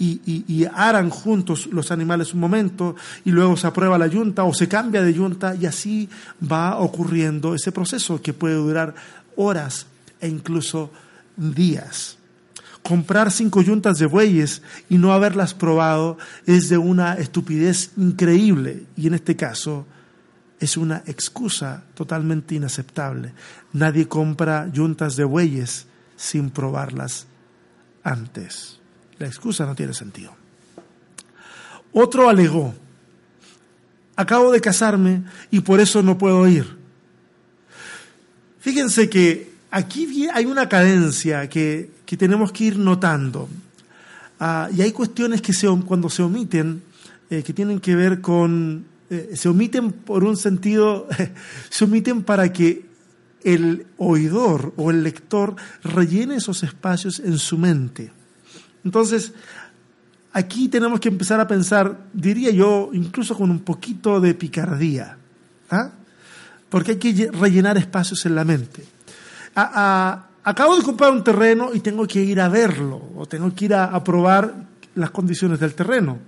[0.00, 4.54] y, y, aran juntos los animales un momento y luego se aprueba la yunta o
[4.54, 6.08] se cambia de yunta y así
[6.40, 8.94] va ocurriendo ese proceso que puede durar
[9.34, 9.86] horas
[10.20, 10.92] e incluso
[11.38, 12.18] días.
[12.82, 19.06] Comprar cinco yuntas de bueyes y no haberlas probado es de una estupidez increíble y
[19.06, 19.86] en este caso
[20.60, 23.32] es una excusa totalmente inaceptable.
[23.72, 27.26] Nadie compra yuntas de bueyes sin probarlas
[28.02, 28.78] antes.
[29.18, 30.34] La excusa no tiene sentido.
[31.92, 32.74] Otro alegó,
[34.16, 36.78] acabo de casarme y por eso no puedo ir.
[38.60, 43.48] Fíjense que aquí hay una cadencia que, tenemos que ir notando.
[44.40, 46.82] Ah, y hay cuestiones que se, cuando se omiten,
[47.30, 51.08] eh, que tienen que ver con, eh, se omiten por un sentido,
[51.70, 52.86] se omiten para que
[53.42, 58.12] el oidor o el lector rellene esos espacios en su mente.
[58.84, 59.32] Entonces,
[60.32, 65.18] aquí tenemos que empezar a pensar, diría yo, incluso con un poquito de picardía,
[65.70, 65.90] ¿ah?
[66.68, 68.97] porque hay que rellenar espacios en la mente
[70.44, 73.74] acabo de comprar un terreno y tengo que ir a verlo o tengo que ir
[73.74, 74.54] a, probar
[74.94, 76.18] las condiciones del terreno.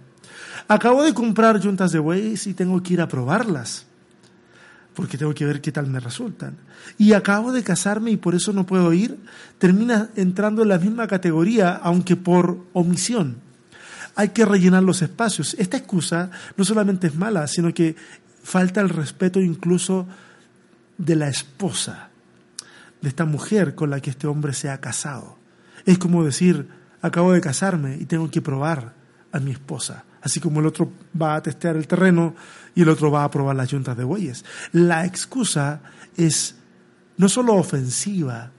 [0.68, 3.86] Acabo de comprar yuntas de bueyes y tengo que ir a probarlas
[4.94, 6.56] porque tengo que ver qué tal me resultan.
[6.98, 9.18] Y acabo de casarme y por eso no puedo ir,
[9.58, 13.36] termina entrando en la misma categoría, aunque por omisión.
[14.16, 15.54] Hay que rellenar los espacios.
[15.58, 17.96] Esta excusa no solamente es mala, sino que
[18.42, 20.06] falta el respeto incluso
[20.98, 22.09] de la esposa
[23.00, 25.38] de esta mujer con la que este hombre se ha casado.
[25.86, 26.68] Es como decir,
[27.02, 28.94] acabo de casarme y tengo que probar
[29.32, 30.04] a mi esposa.
[30.22, 32.34] Así como el otro va a testear el terreno
[32.74, 34.44] y el otro va a probar las yuntas de bueyes.
[34.72, 35.80] La excusa
[36.16, 36.56] es
[37.16, 38.52] no solo ofensiva,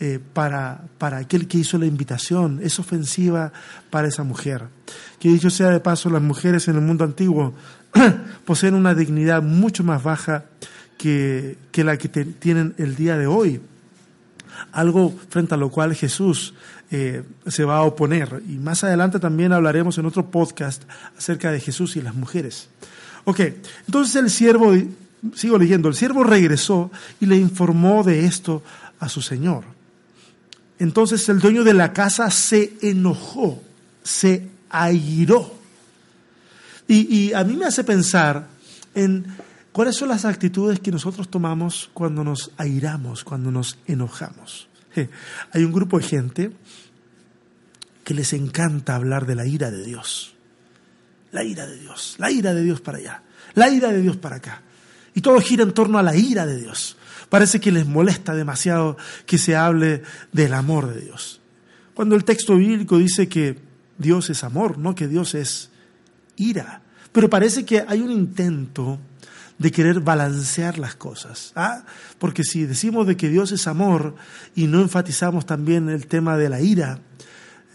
[0.00, 3.52] eh, para, para aquel que hizo la invitación, es ofensiva
[3.90, 4.64] para esa mujer.
[5.20, 7.54] Que dicho sea de paso, las mujeres en el mundo antiguo
[8.44, 10.46] poseen una dignidad mucho más baja
[10.98, 13.60] que, que la que tienen el día de hoy.
[14.72, 16.54] Algo frente a lo cual Jesús
[16.90, 18.42] eh, se va a oponer.
[18.48, 20.84] Y más adelante también hablaremos en otro podcast
[21.18, 22.68] acerca de Jesús y las mujeres.
[23.24, 23.40] Ok,
[23.86, 24.72] entonces el siervo,
[25.34, 26.90] sigo leyendo, el siervo regresó
[27.20, 28.62] y le informó de esto
[29.00, 29.64] a su señor.
[30.78, 33.62] Entonces el dueño de la casa se enojó,
[34.02, 35.54] se airó.
[36.86, 38.46] Y, a mí me hace pensar
[38.94, 39.24] en
[39.74, 44.68] cuáles son las actitudes que nosotros tomamos cuando nos airamos, cuando nos enojamos.
[45.52, 46.52] Hay un grupo de gente
[48.04, 50.36] que les encanta hablar de la ira de Dios.
[51.32, 53.22] La ira de Dios, la ira de Dios para allá,
[53.54, 54.62] la ira de Dios para acá.
[55.12, 56.96] Y todo gira en torno a la ira de Dios.
[57.28, 58.96] Parece que les molesta demasiado
[59.26, 61.40] que se hable del amor de Dios.
[61.94, 63.58] Cuando el texto bíblico dice que
[63.98, 65.70] Dios es amor, no que Dios es
[66.36, 66.82] ira.
[67.10, 69.00] Pero parece que hay un intento
[69.58, 71.52] de querer balancear las cosas.
[71.54, 71.84] ¿ah?
[72.18, 74.14] Porque si decimos de que Dios es amor
[74.54, 77.00] y no enfatizamos también el tema de la ira,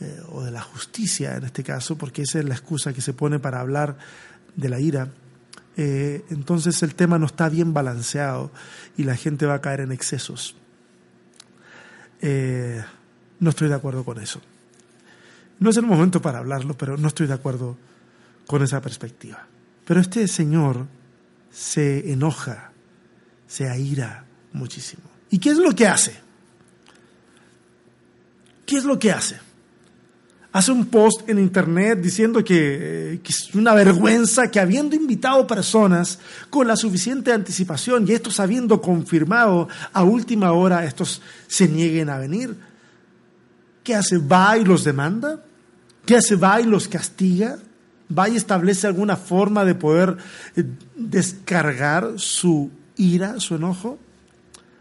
[0.02, 3.14] eh, o de la justicia en este caso, porque esa es la excusa que se
[3.14, 3.98] pone para hablar
[4.56, 5.10] de la ira,
[5.76, 8.52] eh, entonces el tema no está bien balanceado
[8.98, 10.56] y la gente va a caer en excesos.
[12.22, 12.84] Eh,
[13.40, 14.42] no estoy de acuerdo con eso.
[15.60, 17.78] No es el momento para hablarlo, pero no estoy de acuerdo
[18.48, 19.48] con esa perspectiva.
[19.86, 20.86] Pero este señor
[21.52, 22.72] se enoja,
[23.48, 25.04] se aira muchísimo.
[25.30, 26.14] ¿Y qué es lo que hace?
[28.66, 29.38] ¿Qué es lo que hace?
[30.52, 36.20] hace un post en internet diciendo eh, que, es una vergüenza que habiendo invitado personas
[36.50, 42.18] con la suficiente anticipación y estos habiendo confirmado a última hora, estos se nieguen a
[42.18, 42.56] venir.
[43.84, 44.18] ¿Qué hace?
[44.18, 45.44] ¿Va y los demanda?
[46.06, 46.36] ¿Qué hace?
[46.36, 47.60] ¿Va y los castiga?
[48.16, 50.18] ¿Va y establece alguna forma de poder
[50.56, 50.64] eh,
[50.96, 54.00] descargar su ira, su enojo?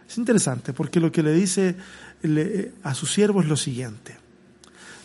[0.08, 1.76] Es interesante porque lo que le dice
[2.82, 4.16] a su siervo es lo siguiente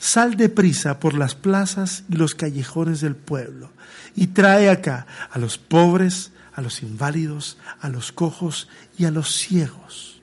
[0.04, 3.72] sal deprisa por las plazas y los callejones del pueblo
[4.18, 8.68] y trae acá a los pobres, a los inválidos, a los cojos
[8.98, 10.22] y a los ciegos.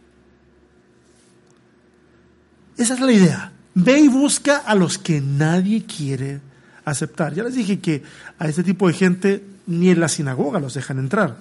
[2.76, 3.52] Esa es la idea.
[3.74, 6.42] Ve y busca a los que nadie quiere
[6.84, 7.34] aceptar.
[7.34, 8.02] Ya les dije que
[8.38, 11.36] a este tipo de gente ni en la sinagoga los dejan entrar.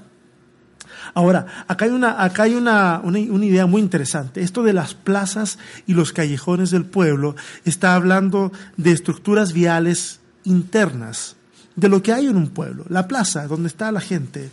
[1.14, 4.42] Ahora, acá hay, una, acá hay una, una, idea muy interesante.
[4.42, 7.36] Esto de las plazas y los callejones del pueblo
[7.66, 11.36] está hablando de estructuras viales internas,
[11.76, 12.86] de lo que hay en un pueblo.
[12.90, 14.52] La plaza, donde está la gente,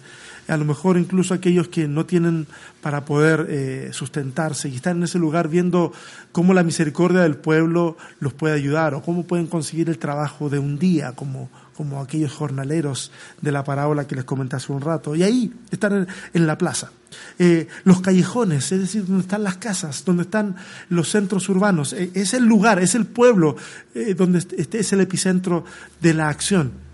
[0.49, 2.47] a lo mejor incluso aquellos que no tienen
[2.80, 5.92] para poder eh, sustentarse y están en ese lugar viendo
[6.32, 10.59] cómo la misericordia del pueblo los puede ayudar o cómo pueden conseguir el trabajo de
[10.59, 15.14] un día, como, como aquellos jornaleros de la parábola que les comenté hace un rato.
[15.16, 16.90] Y ahí están en, la plaza.
[17.38, 20.57] Eh, los callejones, es decir, donde están las casas, donde están
[20.88, 23.57] los centros urbanos, eh, es el lugar, es el pueblo
[23.94, 25.64] eh, donde este es el epicentro
[26.01, 26.86] de la acción.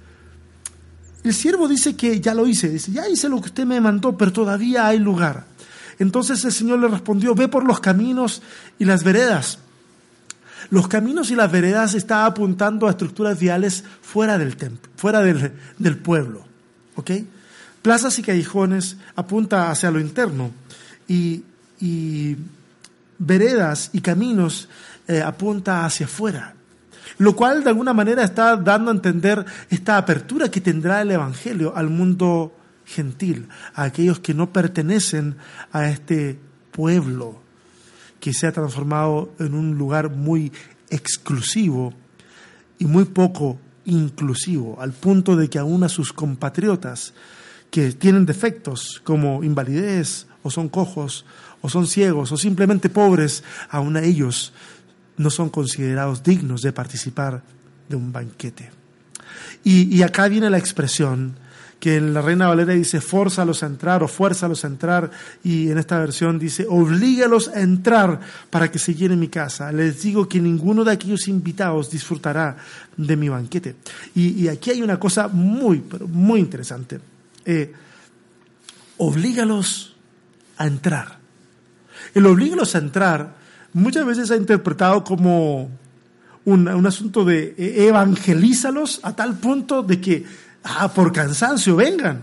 [1.25, 4.17] El siervo dice que ya lo hice, dice, ya hice lo que usted me mandó,
[4.17, 5.45] pero todavía hay lugar.
[5.99, 8.43] Entonces el Señor le respondió, ve por los caminos
[8.79, 9.59] y las veredas
[10.73, 15.99] los caminos y las veredas están apuntando a estructuras viales fuera del templo, fuera del,
[15.99, 16.45] pueblo.
[16.97, 17.11] ¿Ok?
[17.83, 20.51] Plazas y callejones apunta hacia lo interno
[21.07, 21.45] y,
[23.19, 24.71] veredas y caminos
[25.09, 26.55] eh, apunta hacia afuera.
[27.19, 31.75] Lo cual de alguna manera está dando a entender esta apertura que tendrá el Evangelio
[31.77, 32.55] al mundo
[32.85, 35.37] gentil, a aquellos que no pertenecen
[35.73, 36.39] a este
[36.71, 37.41] pueblo
[38.21, 40.53] que se ha transformado en un lugar muy
[40.91, 41.93] exclusivo
[42.79, 47.15] y muy poco inclusivo, al punto de que aún a sus compatriotas
[47.71, 51.25] que tienen defectos como invalidez o son cojos
[51.63, 54.53] o son ciegos o simplemente pobres, aún a ellos
[55.17, 57.43] no son considerados dignos de participar
[57.89, 58.71] de un banquete.
[59.65, 61.37] Y, y acá viene la expresión
[61.83, 65.11] que en la Reina Valera dice fórzalos a entrar o fuérzalos a entrar
[65.43, 69.73] y en esta versión dice oblígalos a entrar para que se llene mi casa.
[69.73, 72.57] Les digo que ninguno de aquellos invitados disfrutará
[72.97, 73.75] de mi banquete.
[74.15, 77.01] Y, aquí hay una cosa muy, pero muy interesante.
[77.45, 77.73] Eh,
[78.99, 79.97] oblígalos
[80.59, 81.19] a entrar.
[82.15, 83.42] El oblígalos a entrar
[83.73, 85.71] muchas veces se ha interpretado como
[86.45, 90.25] un, un asunto de eh, evangelízalos a tal punto de que
[90.65, 92.23] ah, por cansancio, vengan.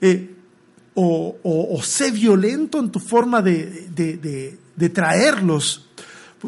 [0.00, 0.36] Eh,
[0.94, 4.58] o, sé violento en tu forma de,
[4.92, 5.86] traerlos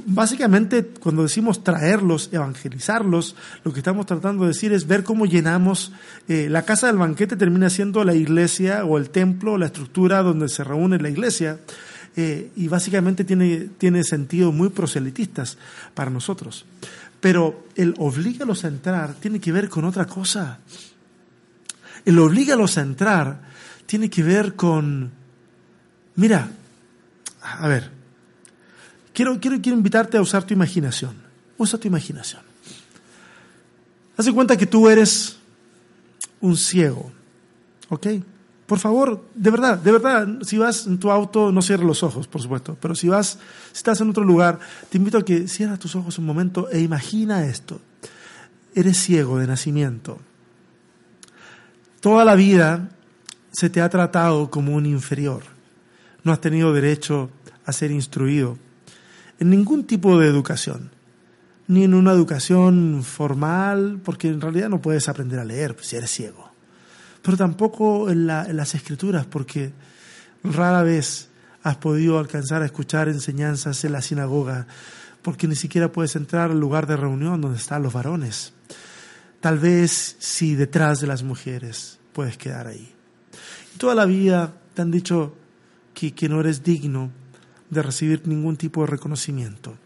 [0.06, 5.92] Básicamente, cuando decimos traerlos, evangelizarlos, lo que estamos tratando de decir es ver cómo llenamos.
[6.28, 10.48] Eh, la casa del banquete termina siendo la iglesia o el templo, la estructura donde
[10.48, 11.58] se reúne la iglesia,
[12.16, 15.56] eh, y básicamente tiene, tiene sentido muy proselitistas
[15.94, 16.64] para nosotros.
[17.20, 20.58] Pero el oblígalos a entrar tiene que ver con otra cosa.
[22.04, 23.40] El oblígalos a entrar
[23.86, 25.10] tiene que ver con,
[26.16, 26.50] mira,
[27.40, 27.90] a ver,
[29.12, 31.14] quiero, quiero, quiero invitarte a usar tu imaginación.
[31.56, 32.42] Usa tu imaginación.
[34.16, 35.36] Haz de cuenta que tú eres
[36.40, 37.12] un ciego,
[37.88, 38.06] ¿ok?
[38.72, 42.26] Por favor, de verdad, de verdad, si vas en tu auto, no cierres los ojos,
[42.26, 43.38] por supuesto, pero si vas,
[43.70, 46.80] si estás en otro lugar, te invito a que cierres tus ojos un momento e
[46.80, 47.82] imagina esto.
[48.74, 50.20] Eres ciego de nacimiento.
[52.00, 52.88] Toda la vida
[53.50, 55.42] se te ha tratado como un inferior.
[56.24, 57.28] No has tenido derecho
[57.66, 58.56] a ser instruido
[59.38, 60.92] en ningún tipo de educación,
[61.68, 66.10] ni en una educación formal, porque en realidad no puedes aprender a leer si eres
[66.10, 66.51] ciego,
[67.22, 69.72] pero tampoco en, las escrituras, porque
[70.42, 71.28] rara vez
[71.62, 74.66] has podido alcanzar a escuchar enseñanzas en la sinagoga,
[75.22, 78.52] porque ni siquiera puedes entrar al lugar de reunión donde están los varones.
[79.40, 82.92] Tal vez si detrás de las mujeres puedes quedar ahí.
[83.78, 85.36] Toda la vida te han dicho
[85.94, 87.10] que no eres digno
[87.70, 89.76] de recibir ningún tipo de reconocimiento.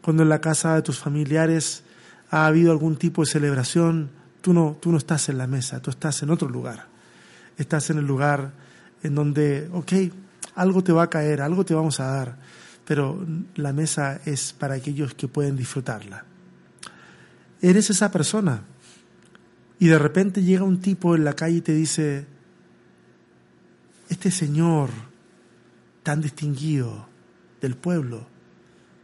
[0.00, 1.84] Cuando en la casa de tus familiares
[2.30, 4.10] ha habido algún tipo de celebración,
[4.44, 6.86] tú no, tú no estás en la mesa, tú estás en otro lugar.
[7.56, 8.52] Estás en el lugar
[9.02, 9.92] en donde, ok,
[10.56, 12.36] algo te va a caer, algo te vamos a dar,
[12.84, 16.26] pero la mesa es para aquellos que pueden disfrutarla.
[17.62, 18.60] Eres esa persona
[19.78, 22.26] y de repente llega un tipo en la calle y te dice,
[24.10, 24.90] este señor
[26.02, 27.08] tan distinguido
[27.62, 28.26] del pueblo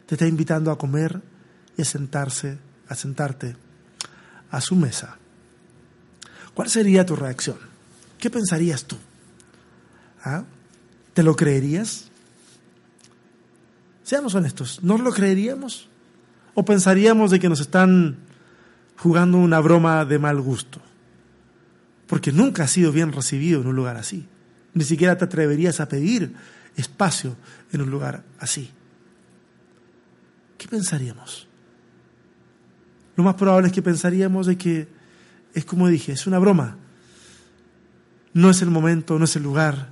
[0.05, 1.23] te está invitando a comer
[1.79, 3.57] y a sentarse, a sentarte
[4.51, 5.17] a su mesa.
[6.61, 7.57] ¿Cuál sería tu reacción?
[8.19, 8.95] ¿Qué pensarías tú?
[10.23, 10.45] ¿Ah?
[11.15, 12.11] ¿Te lo creerías?
[14.03, 15.89] Seamos honestos, ¿no lo creeríamos?
[16.53, 18.19] ¿O pensaríamos de que nos están
[18.99, 20.83] jugando una broma de mal gusto?
[22.07, 24.27] Porque nunca has sido bien recibido en un lugar así.
[24.75, 26.35] Ni siquiera te atreverías a pedir
[26.77, 27.37] espacio
[27.73, 28.71] en un lugar así.
[30.59, 31.49] ¿Qué pensaríamos?
[33.17, 35.00] Lo más probable es que pensaríamos de que
[35.55, 36.77] es como dije, es una broma.
[38.33, 39.89] No es el momento, no es el lugar,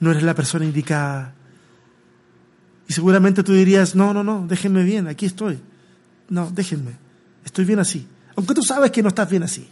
[0.00, 1.34] no eres la persona indicada.
[2.88, 5.58] Y seguramente tú dirías, no, no, no, déjenme bien, aquí estoy.
[6.28, 6.92] No, déjenme,
[7.44, 8.06] estoy bien así.
[8.36, 9.68] Aunque tú sabes que no estás bien así.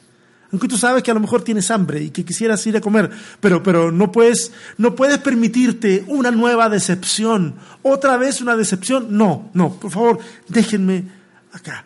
[0.53, 3.09] Aunque tú sabes que a lo mejor tienes hambre y que quisieras ir a comer,
[3.38, 7.55] pero, pero no, puedes, no puedes permitirte una nueva decepción.
[7.82, 9.16] Otra vez una decepción.
[9.16, 11.05] No, no, por favor, déjenme
[11.53, 11.84] acá.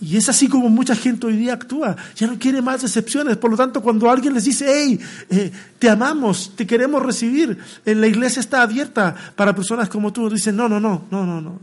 [0.00, 1.94] Y es así como mucha gente hoy día actúa.
[2.16, 3.36] Ya no quiere más decepciones.
[3.36, 4.98] Por lo tanto, cuando alguien les dice, hey,
[5.28, 10.56] eh, te amamos, te queremos recibir, la iglesia está abierta para personas como tú, dicen,
[10.56, 11.60] no, no, no, no, no, no,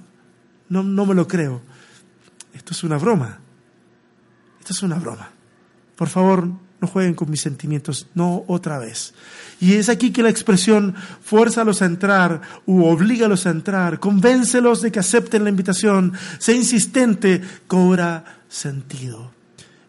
[0.70, 1.62] no, no me lo creo.
[2.54, 3.40] Esto es una broma.
[4.60, 5.30] Esto es una broma.
[5.96, 6.48] Por favor,
[6.80, 9.14] no jueguen con mis sentimientos, no otra vez.
[9.60, 14.92] Y es aquí que la expresión fuérzalos a entrar u oblígalos a entrar, convéncelos de
[14.92, 19.32] que acepten la invitación, sea insistente, cobra sentido.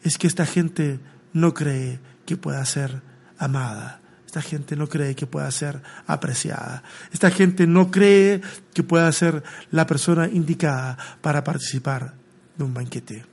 [0.02, 1.00] Es que esta gente
[1.32, 3.02] no cree que pueda ser
[3.38, 4.00] amada.
[4.26, 6.82] Esta gente no cree que pueda ser apreciada.
[7.12, 8.40] Esta gente no cree
[8.74, 12.14] que pueda ser la persona indicada para participar
[12.56, 13.24] de un banquete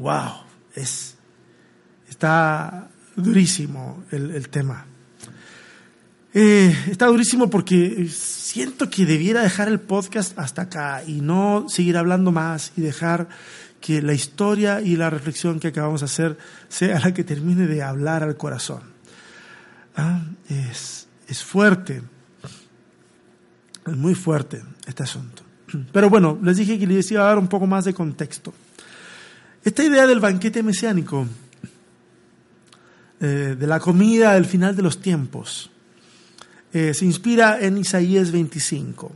[0.00, 0.44] wow,
[0.74, 1.09] es,
[2.20, 4.84] está durísimo el, tema.
[6.34, 11.96] Eh, está durísimo porque siento que debiera dejar el podcast hasta acá y no seguir
[11.96, 13.30] hablando más y dejar
[13.80, 16.36] que la historia y la reflexión que acabamos de hacer
[16.68, 18.82] sea la que termine de hablar al corazón.
[19.96, 22.02] Ah, es, es fuerte,
[23.86, 25.42] es muy fuerte este asunto.
[25.90, 28.52] Pero bueno, les dije que les iba a dar un poco más de contexto.
[29.64, 31.26] Esta idea del banquete mesiánico,
[33.20, 35.70] eh, de la comida del final de los tiempos,
[36.72, 39.12] eh, se inspira en Isaías 25.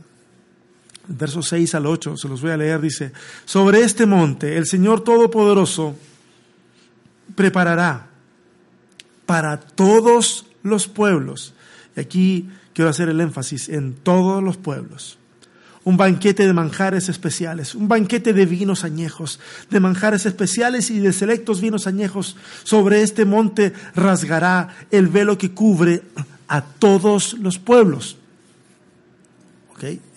[1.07, 3.11] Versos 6 al 8, se los voy a leer, dice,
[3.45, 5.95] sobre este monte el Señor Todopoderoso
[7.35, 8.07] preparará
[9.25, 11.53] para todos los pueblos,
[11.95, 15.17] y aquí quiero hacer el énfasis en todos los pueblos,
[15.85, 21.13] un banquete de manjares especiales, un banquete de vinos añejos, de manjares especiales y de
[21.13, 22.35] selectos vinos añejos.
[22.63, 26.03] Sobre este monte rasgará el velo que cubre
[26.47, 28.17] a todos los pueblos.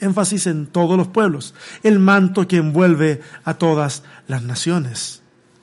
[0.00, 1.54] Énfasis en todos los pueblos.
[1.82, 5.20] El manto que envuelve a todas las naciones.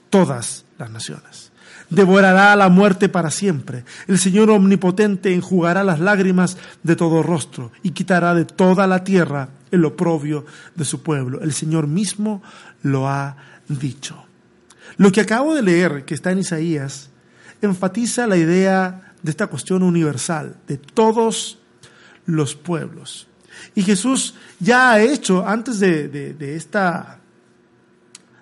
[0.10, 1.45] Todas las naciones.
[1.90, 3.86] Devorará la muerte para siempre.
[4.08, 9.50] El Señor omnipotente enjugará las lágrimas de todo rostro y quitará de toda la tierra
[9.72, 11.42] el oprobio de su pueblo.
[11.42, 12.42] El Señor mismo
[12.82, 14.26] lo ha dicho.
[14.98, 17.10] Lo que acabo de leer, que está en Isaías,
[17.62, 21.60] enfatiza la idea de esta cuestión universal, de todos
[22.26, 23.28] los pueblos.
[23.74, 27.20] Y Jesús ya ha hecho, antes de, esta,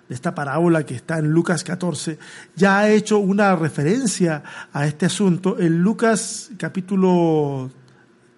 [0.08, 2.18] de esta parábola que está en Lucas 14,
[2.54, 4.42] ya ha hecho una referencia
[4.72, 7.70] a este asunto en Lucas capítulo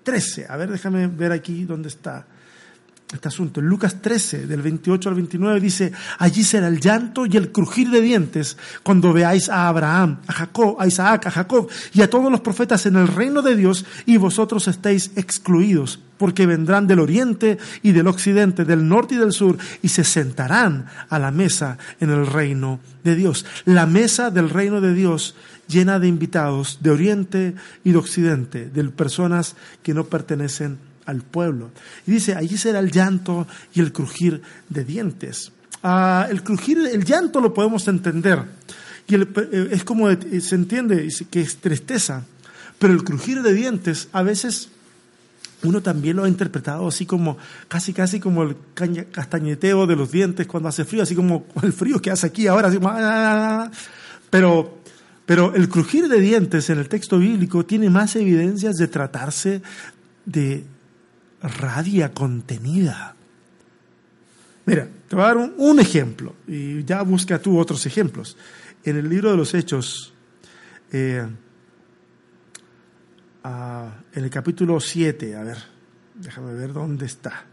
[0.02, 0.46] 13.
[0.48, 2.26] A ver, déjame ver aquí dónde está
[3.16, 3.60] este asunto.
[3.60, 7.90] En Lucas 13, del 28 al 29, dice, allí será el llanto y el crujir
[7.90, 12.30] de dientes cuando veáis a Abraham, a Jacob, a Isaac, a Jacob y a todos
[12.30, 17.58] los profetas en el reino de Dios y vosotros estéis excluidos, porque vendrán del oriente
[17.82, 22.10] y del occidente, del norte y del sur, y se sentarán a la mesa en
[22.10, 23.44] el reino de Dios.
[23.64, 25.34] La mesa del reino de Dios
[25.68, 27.54] llena de invitados de oriente
[27.84, 31.70] y de occidente, de personas que no pertenecen al pueblo.
[32.07, 35.52] Y dice, allí será el llanto y el crujir de dientes.
[35.82, 38.42] Ah, el crujir, el llanto lo podemos entender.
[39.09, 42.24] Y eh, es como, eh, se entiende que es tristeza.
[42.78, 44.68] Pero el crujir de dientes a veces
[45.62, 47.38] uno también lo ha interpretado así como,
[47.68, 48.57] casi casi como el
[49.11, 52.68] castañeteo de los dientes cuando hace frío, así como el frío que hace aquí ahora.
[52.68, 53.70] Ah, ah, ah,
[54.30, 54.78] pero,
[55.24, 59.62] pero el crujir de dientes en el texto bíblico tiene más evidencias de tratarse
[60.24, 60.64] de
[61.49, 63.14] rabia contenida.
[64.64, 68.36] Mira, te voy a dar un, ejemplo y ya busca tú otros ejemplos.
[68.84, 70.12] En el libro de los Hechos,
[70.92, 71.26] eh,
[73.44, 75.59] ah, en el capítulo 7, a ver,
[76.14, 77.44] déjame ver dónde está.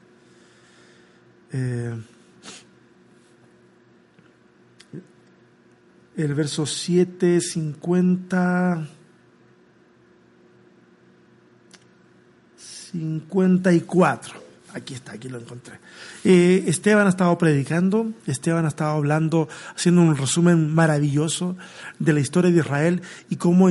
[1.52, 1.96] Eh,
[6.16, 8.88] el verso 7, 50.
[12.94, 14.42] 54.
[14.74, 15.76] Aquí está, aquí lo encontré.
[16.24, 21.56] Eh, Esteban ha estado predicando, Esteban ha estado hablando, haciendo un resumen maravilloso
[22.00, 23.70] de la historia de Israel y cómo,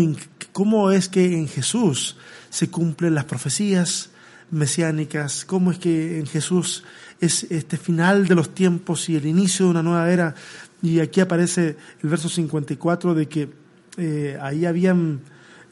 [0.53, 2.17] cómo es que en Jesús
[2.51, 4.11] se cumplen las profecías
[4.53, 6.85] mesiánicas, cómo es que en Jesús
[7.21, 10.35] es este final de los tiempos y el inicio de una nueva era.
[10.83, 13.49] Y aquí aparece el verso 54 de que
[13.97, 15.21] eh, ahí habían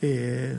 [0.00, 0.58] eh,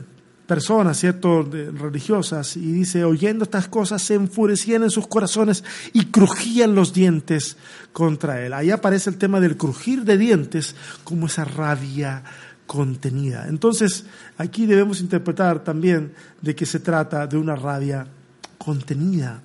[0.52, 6.74] personas, ¿cierto?, religiosas, y dice, oyendo estas cosas se enfurecían en sus corazones y crujían
[6.74, 7.56] los dientes
[7.94, 8.52] contra él.
[8.52, 12.22] Ahí aparece el tema del crujir de dientes como esa rabia
[12.66, 13.46] contenida.
[13.48, 14.04] Entonces,
[14.36, 18.06] aquí debemos interpretar también de que se trata de una rabia
[18.58, 19.40] contenida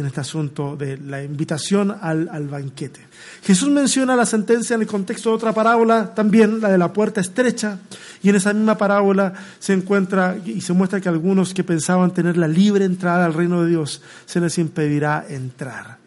[0.00, 3.00] en este asunto de la invitación al, banquete.
[3.42, 7.20] Jesús menciona la sentencia en el contexto de otra parábola, también la de la puerta
[7.20, 7.78] estrecha,
[8.22, 12.36] y en esa misma parábola se encuentra y se muestra que algunos que pensaban tener
[12.36, 15.98] la libre entrada al reino de Dios se les impedirá entrar.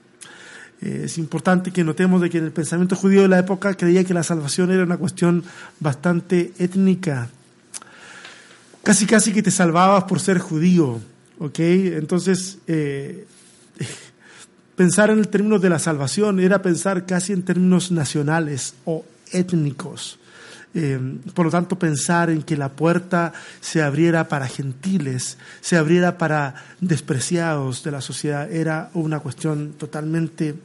[0.81, 4.03] Eh, es importante que notemos de que en el pensamiento judío de la época creía
[4.03, 5.43] que la salvación era una cuestión
[5.79, 7.29] bastante étnica.
[8.81, 10.99] Casi casi que te salvabas por ser judío.
[11.57, 13.25] Entonces, eh,
[14.75, 20.19] pensar en el término de la salvación era pensar casi en términos nacionales o étnicos.
[20.75, 20.99] Eh,
[21.35, 26.55] por lo tanto, pensar en que la puerta se abriera para gentiles, se abriera para
[26.81, 30.55] despreciados de la sociedad, era una cuestión totalmente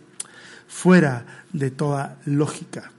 [0.67, 2.91] fuera de toda lógica.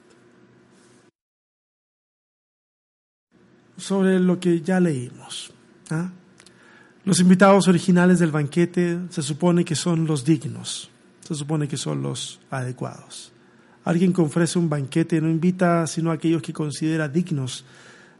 [3.77, 5.51] Sobre lo que ya leímos.
[5.89, 6.09] ¿ah?
[7.05, 10.91] Los invitados originales del banquete se supone que son los dignos,
[11.29, 13.31] se supone que son los adecuados.
[13.85, 17.65] Alguien que ofrece un banquete no invita sino a aquellos que considera dignos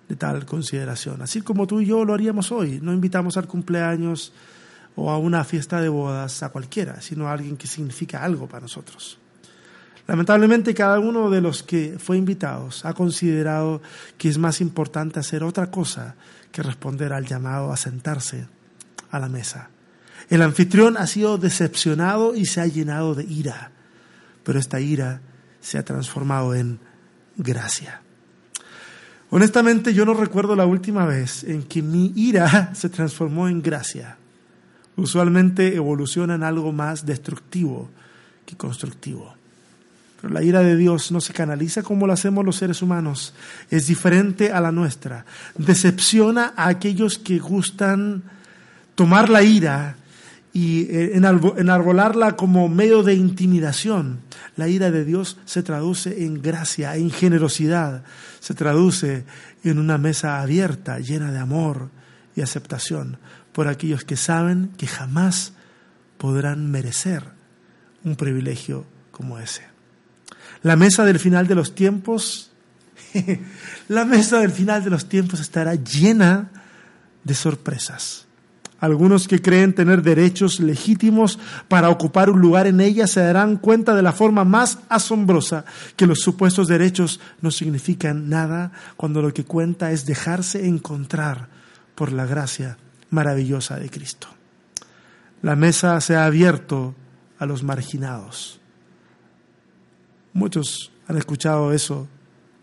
[0.07, 1.19] de tal consideración.
[1.23, 2.79] Así como tú y yo lo haríamos hoy.
[2.83, 4.31] No invitamos al cumpleaños
[4.95, 8.61] o a una fiesta de bodas a cualquiera, sino a alguien que significa algo para
[8.61, 9.17] nosotros.
[10.05, 13.81] Lamentablemente cada uno de los que fue invitados ha considerado
[14.19, 16.15] que es más importante hacer otra cosa
[16.51, 18.47] que responder al llamado a sentarse
[19.09, 19.71] a la mesa.
[20.29, 23.71] El anfitrión ha sido decepcionado y se ha llenado de ira,
[24.43, 25.21] pero esta ira
[25.59, 26.79] se ha transformado en
[27.35, 28.01] gracia.
[29.31, 34.17] Honestamente yo no recuerdo la última vez en que mi ira se transformó en gracia.
[34.95, 37.89] Usualmente evoluciona en algo más destructivo
[38.45, 39.33] que constructivo.
[40.21, 43.33] Pero la ira de Dios no se canaliza como lo hacemos los seres humanos.
[43.69, 45.25] Es diferente a la nuestra.
[45.57, 48.23] Decepciona a aquellos que gustan
[48.95, 49.95] tomar la ira
[50.53, 54.21] y eh, enarbolarla como medio de intimidación.
[54.55, 58.03] La ira de Dios se traduce en gracia, en generosidad,
[58.39, 59.25] se traduce
[59.63, 61.89] en una mesa abierta, llena de amor
[62.35, 63.17] y aceptación
[63.51, 65.53] por aquellos que saben que jamás
[66.17, 67.23] podrán merecer
[68.03, 69.63] un privilegio como ese.
[70.63, 72.51] La mesa del final de los tiempos,
[73.87, 76.49] la mesa del final de los tiempos estará llena
[77.23, 78.28] de sorpresas.
[78.79, 83.93] Algunos que creen tener derechos legítimos para ocupar un lugar en ella se darán cuenta
[83.93, 85.65] de la forma más asombrosa
[85.97, 91.49] que los supuestos derechos no significan nada cuando lo que cuenta es dejarse encontrar
[91.95, 92.77] por la gracia
[93.09, 94.27] maravillosa de Cristo.
[95.41, 96.95] La mesa se ha abierto
[97.37, 98.61] a los marginados.
[100.31, 102.07] Muchos han escuchado eso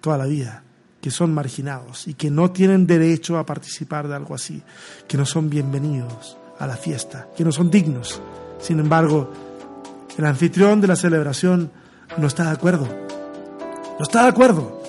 [0.01, 0.63] toda la vida
[1.07, 4.61] que son marginados y que no tienen derecho a participar de algo así,
[5.07, 8.21] que no son bienvenidos a la fiesta, que no son dignos.
[8.61, 9.31] Sin embargo,
[10.19, 11.71] el anfitrión de la celebración
[12.19, 12.89] no está de acuerdo.
[12.89, 14.83] No está de acuerdo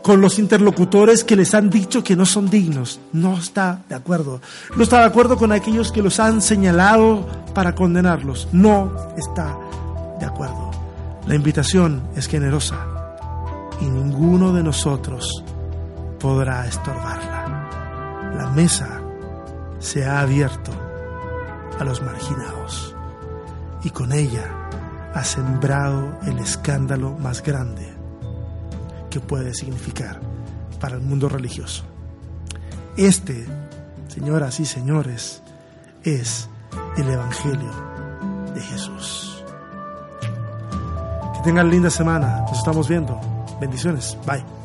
[0.00, 2.98] con los interlocutores que les han dicho que no son dignos.
[3.12, 4.40] No está de acuerdo.
[4.74, 8.48] No está de acuerdo con aquellos que los han señalado para condenarlos.
[8.52, 9.54] No está
[10.18, 10.70] de acuerdo.
[11.26, 12.86] La invitación es generosa
[13.82, 15.44] y ninguno de nosotros
[16.18, 18.32] podrá estorbarla.
[18.36, 19.00] La mesa
[19.78, 20.72] se ha abierto
[21.78, 22.94] a los marginados
[23.82, 24.44] y con ella
[25.14, 27.88] ha sembrado el escándalo más grande
[29.10, 30.20] que puede significar
[30.80, 31.84] para el mundo religioso.
[32.96, 33.46] Este,
[34.08, 35.42] señoras y señores,
[36.02, 36.48] es
[36.96, 37.70] el Evangelio
[38.54, 39.44] de Jesús.
[41.34, 42.40] Que tengan linda semana.
[42.42, 43.20] Nos estamos viendo.
[43.60, 44.16] Bendiciones.
[44.26, 44.57] Bye.